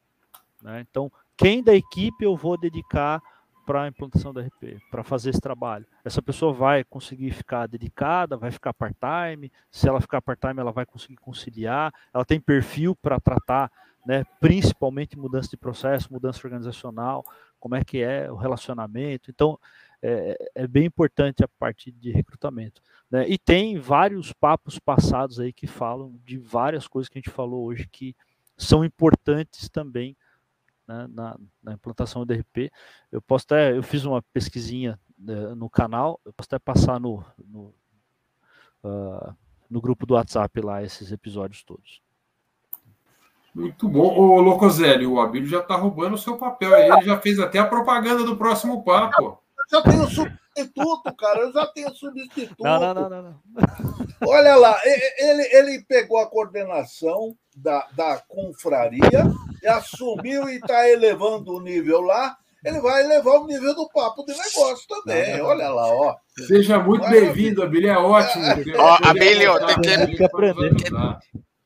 [0.63, 0.81] Né?
[0.89, 3.21] Então, quem da equipe eu vou dedicar
[3.65, 5.87] para a implantação da RP, para fazer esse trabalho?
[6.05, 10.87] Essa pessoa vai conseguir ficar dedicada, vai ficar part-time, se ela ficar part-time, ela vai
[10.87, 13.71] conseguir conciliar, ela tem perfil para tratar,
[14.07, 17.25] né, principalmente mudança de processo, mudança organizacional,
[17.59, 19.31] como é que é o relacionamento.
[19.31, 19.59] Então,
[20.03, 22.83] é, é bem importante a parte de recrutamento.
[23.09, 23.29] Né?
[23.29, 27.65] E tem vários papos passados aí que falam de várias coisas que a gente falou
[27.65, 28.17] hoje que
[28.57, 30.17] são importantes também
[30.87, 32.71] né, na, na, implantação do RP.
[33.11, 37.25] Eu posso até, eu fiz uma pesquisinha né, no canal, eu posso até passar no,
[37.47, 37.75] no,
[38.85, 39.35] uh,
[39.71, 42.03] no grupo do WhatsApp lá esses episódios todos.
[43.55, 44.19] Muito bom.
[44.19, 46.75] Ô, Locozélio, o Abílio já está roubando o seu papel.
[46.75, 51.41] Ele já fez até a propaganda do próximo papo já tenho substituto, cara.
[51.41, 52.63] Eu já tenho substituto.
[52.63, 53.41] Não, não, não, não, não.
[54.29, 59.31] Olha lá, ele, ele pegou a coordenação da, da confraria
[59.63, 62.37] e assumiu e está elevando o nível lá.
[62.65, 65.41] Ele vai elevar o nível do papo de negócio também.
[65.41, 66.17] Olha lá, ó.
[66.47, 67.91] Seja muito bem-vindo, Abílio.
[67.91, 68.45] É ótimo.
[68.79, 70.73] Ó, Abílio, tem que, que aprender.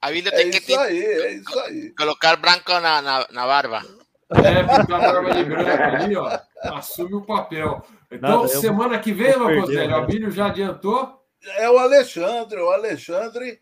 [0.00, 1.90] Abílio tem é que isso aí, é isso aí.
[1.90, 3.82] colocar branco na, na, na barba.
[4.30, 6.38] É, pintar a barba de branco ali, ó.
[6.62, 7.84] Assume o papel.
[8.10, 11.20] Então, Nada, semana que vem, Locoselli, o Abílio já adiantou?
[11.58, 13.60] É o Alexandre, o Alexandre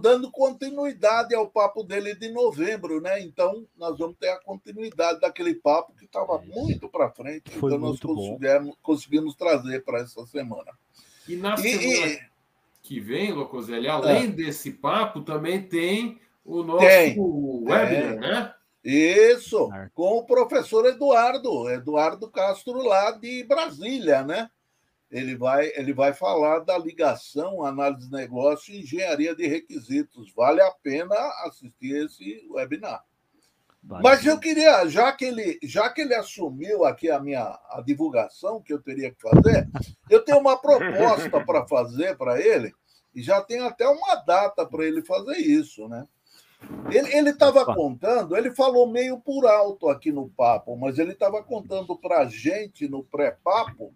[0.00, 3.22] dando continuidade ao papo dele de novembro, né?
[3.22, 7.52] Então, nós vamos ter a continuidade daquele papo que estava muito para frente.
[7.52, 10.72] Foi então, nós conseguimos, conseguimos trazer para essa semana.
[11.28, 12.12] E na e, semana.
[12.12, 12.20] E,
[12.82, 14.28] que vem, Locoselli, além é.
[14.28, 17.16] desse papo, também tem o nosso tem.
[17.18, 18.18] webinar, tem.
[18.20, 18.54] né?
[18.84, 24.48] Isso, com o professor Eduardo, Eduardo Castro, lá de Brasília, né?
[25.10, 30.32] Ele vai, ele vai falar da ligação, análise de negócio e engenharia de requisitos.
[30.34, 33.04] Vale a pena assistir esse webinar.
[33.86, 34.02] Vale.
[34.02, 38.60] Mas eu queria, já que ele, já que ele assumiu aqui a minha a divulgação
[38.60, 39.68] que eu teria que fazer,
[40.10, 42.74] eu tenho uma proposta para fazer para ele
[43.14, 46.04] e já tenho até uma data para ele fazer isso, né?
[46.90, 51.96] Ele estava contando, ele falou meio por alto aqui no papo, mas ele estava contando
[51.96, 53.94] para a gente no pré-papo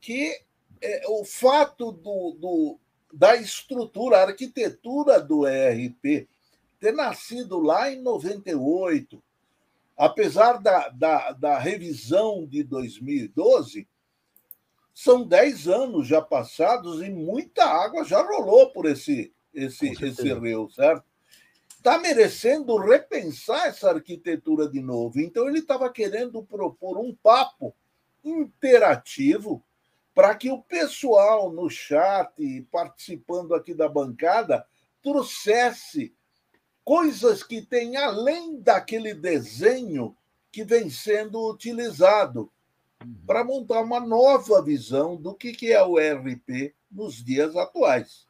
[0.00, 0.40] que
[0.80, 2.78] é, o fato do, do,
[3.12, 6.28] da estrutura, a arquitetura do ERP
[6.78, 9.22] ter nascido lá em 98,
[9.96, 13.88] apesar da, da, da revisão de 2012,
[14.94, 20.68] são 10 anos já passados e muita água já rolou por esse, esse, esse rio,
[20.70, 21.08] certo?
[21.78, 25.20] está merecendo repensar essa arquitetura de novo.
[25.20, 27.74] Então, ele estava querendo propor um papo
[28.22, 29.64] interativo
[30.18, 34.66] para que o pessoal no chat, participando aqui da bancada,
[35.00, 36.12] trouxesse
[36.82, 40.16] coisas que tem além daquele desenho
[40.50, 42.50] que vem sendo utilizado
[43.24, 48.26] para montar uma nova visão do que é o ERP nos dias atuais.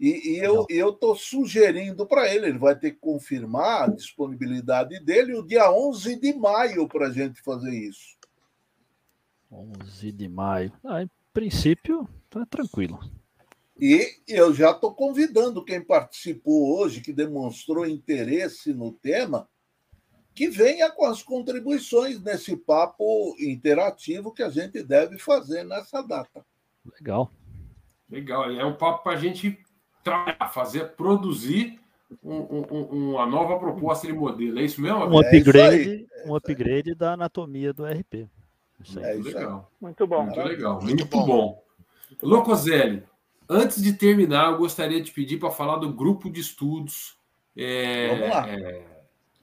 [0.00, 5.34] E, e eu estou sugerindo para ele, ele vai ter que confirmar a disponibilidade dele
[5.34, 8.18] o dia 11 de maio para a gente fazer isso.
[9.50, 10.72] 11 de maio.
[10.84, 13.00] Ah, em princípio, tá tranquilo.
[13.78, 19.48] E eu já estou convidando quem participou hoje, que demonstrou interesse no tema,
[20.34, 26.44] que venha com as contribuições nesse papo interativo que a gente deve fazer nessa data.
[26.98, 27.30] Legal.
[28.08, 28.50] Legal.
[28.50, 29.58] É um papo para a gente
[30.52, 31.80] fazer, produzir
[32.22, 34.58] um, um, uma nova proposta de modelo.
[34.58, 35.06] É isso mesmo?
[35.06, 38.28] Um é upgrade, é um upgrade da anatomia do RP.
[38.82, 39.04] Isso aí.
[39.04, 39.70] É isso legal.
[39.80, 40.22] Muito bom.
[40.24, 40.74] Muito legal.
[40.80, 41.26] Muito, Muito bom.
[41.26, 41.64] bom.
[42.22, 43.04] Locoselli,
[43.48, 47.18] antes de terminar, eu gostaria de pedir para falar do grupo de estudos
[47.56, 48.48] é, Vamos lá.
[48.48, 48.82] É,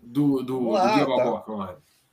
[0.01, 0.95] do, do, Vamos lá,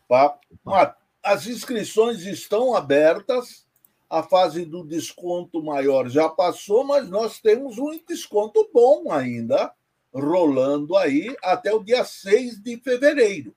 [0.08, 0.96] do tá.
[1.22, 3.64] As inscrições estão abertas
[4.08, 9.72] a fase do desconto maior já passou, mas nós temos um desconto bom ainda
[10.12, 13.56] rolando aí até o dia 6 de fevereiro.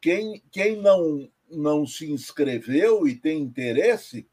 [0.00, 4.28] Quem, quem não, não se inscreveu e tem interesse,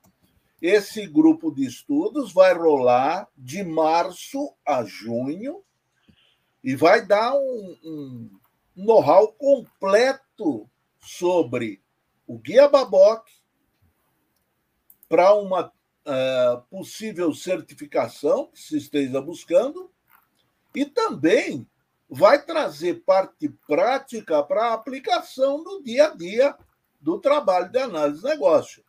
[0.61, 5.63] esse grupo de estudos vai rolar de março a junho
[6.63, 8.39] e vai dar um, um
[8.75, 11.81] know-how completo sobre
[12.25, 13.25] o Guia Baboc,
[15.07, 19.89] para uma uh, possível certificação que se esteja buscando
[20.75, 21.65] e também
[22.09, 26.57] vai trazer parte prática para a aplicação no dia a dia
[26.99, 28.83] do trabalho de análise de negócio.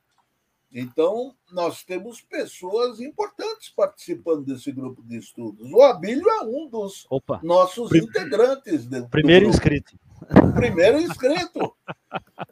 [0.71, 5.73] Então, nós temos pessoas importantes participando desse grupo de estudos.
[5.73, 7.41] O Abílio é um dos Opa.
[7.43, 8.01] nossos Prim...
[8.01, 8.87] integrantes.
[9.11, 9.99] Primeiro inscrito.
[10.55, 11.75] Primeiro inscrito.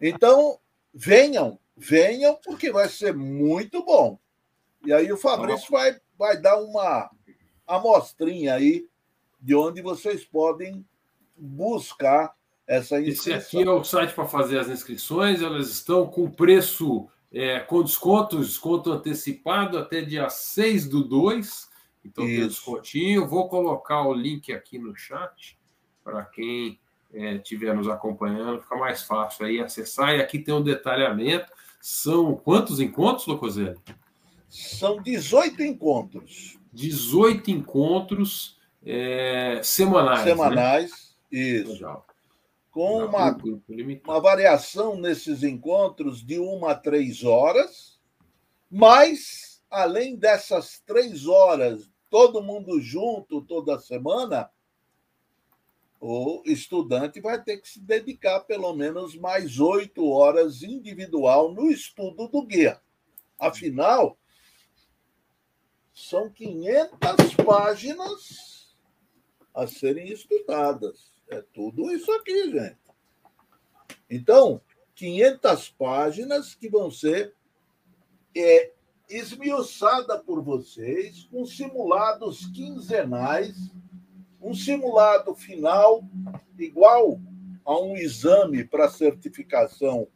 [0.00, 0.58] Então,
[0.94, 4.18] venham, venham, porque vai ser muito bom.
[4.84, 7.10] E aí o Fabrício vai, vai dar uma
[7.66, 8.88] amostrinha aí
[9.38, 10.86] de onde vocês podem
[11.36, 12.34] buscar
[12.66, 13.36] essa inscrição.
[13.36, 17.82] Esse aqui é o site para fazer as inscrições, elas estão com preço é, com
[17.82, 21.68] desconto, desconto antecipado até dia 6 do 2.
[22.04, 22.38] Então Isso.
[22.38, 23.28] tem descontinho.
[23.28, 25.58] Vou colocar o link aqui no chat
[26.02, 26.78] para quem
[27.12, 30.14] estiver é, nos acompanhando, fica mais fácil aí acessar.
[30.14, 31.52] E aqui tem um detalhamento.
[31.80, 33.76] São quantos encontros, Locoselli?
[34.48, 36.58] São 18 encontros.
[36.72, 40.24] 18 encontros é, semanais.
[40.24, 40.30] Né?
[40.30, 40.90] Semanais,
[41.30, 41.38] né?
[41.38, 41.72] isso.
[41.72, 42.06] Legal.
[42.76, 43.34] Com uma,
[44.04, 47.98] uma variação nesses encontros de uma a três horas,
[48.70, 54.50] mas, além dessas três horas, todo mundo junto toda semana,
[55.98, 62.28] o estudante vai ter que se dedicar pelo menos mais oito horas individual no estudo
[62.28, 62.78] do guia.
[63.40, 64.18] Afinal,
[65.94, 68.76] são 500 páginas
[69.54, 71.15] a serem estudadas.
[71.28, 72.78] É tudo isso aqui, gente.
[74.08, 74.60] Então,
[74.94, 77.34] 500 páginas que vão ser
[78.34, 78.72] é,
[79.08, 83.70] esmiuçada por vocês, com simulados quinzenais
[84.46, 86.04] um simulado final
[86.56, 87.20] igual
[87.64, 90.06] a um exame para certificação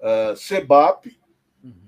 [0.00, 1.16] uh, CEBAP,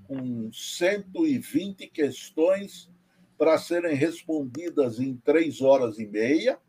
[0.07, 2.89] com 120 questões
[3.37, 6.61] para serem respondidas em três horas e meia.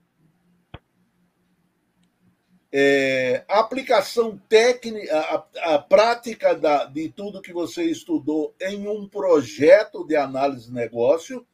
[2.72, 9.07] É, a aplicação técnica, a, a prática da, de tudo que você estudou em um
[9.07, 11.48] projeto de análise de negócio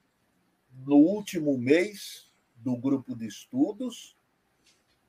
[0.86, 4.18] no último mês do grupo de estudos.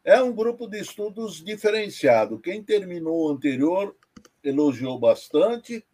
[0.04, 2.38] É um grupo de estudos diferenciado.
[2.38, 3.96] Quem terminou o anterior
[4.42, 5.84] elogiou bastante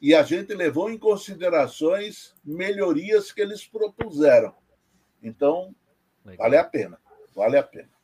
[0.00, 4.54] e a gente levou em considerações melhorias que eles propuseram.
[5.22, 5.74] Então,
[6.24, 6.44] Legal.
[6.44, 7.00] vale a pena.
[7.34, 7.95] Vale a pena.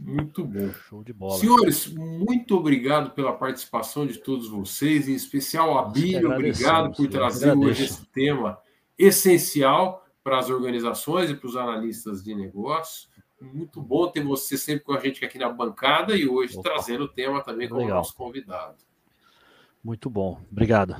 [0.00, 0.72] Muito bom.
[0.88, 1.38] Show de bola.
[1.38, 6.30] Senhores, muito obrigado pela participação de todos vocês, em especial a Bíblia.
[6.30, 8.58] Obrigado por trazer hoje esse tema
[8.98, 13.10] essencial para as organizações e para os analistas de negócio.
[13.40, 16.70] Muito bom ter você sempre com a gente aqui na bancada e hoje Opa.
[16.70, 17.98] trazendo o tema também como Legal.
[17.98, 18.76] nosso convidado.
[19.84, 20.40] Muito bom.
[20.50, 20.96] Obrigado.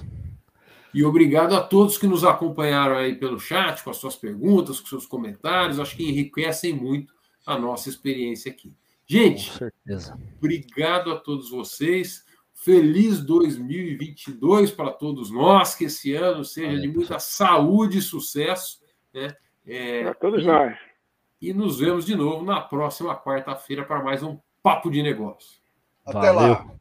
[0.92, 4.86] E obrigado a todos que nos acompanharam aí pelo chat, com as suas perguntas, com
[4.86, 5.78] seus comentários.
[5.78, 7.14] Acho que enriquecem muito
[7.46, 8.72] a nossa experiência aqui.
[9.10, 9.50] Gente,
[10.38, 12.24] obrigado a todos vocês.
[12.54, 18.78] Feliz 2022 para todos nós, que esse ano seja de muita saúde e sucesso.
[19.12, 19.34] Né?
[19.66, 20.78] É, para todos e, nós.
[21.42, 25.60] E nos vemos de novo na próxima quarta-feira para mais um Papo de Negócio.
[26.06, 26.52] Até Valeu.
[26.52, 26.79] lá.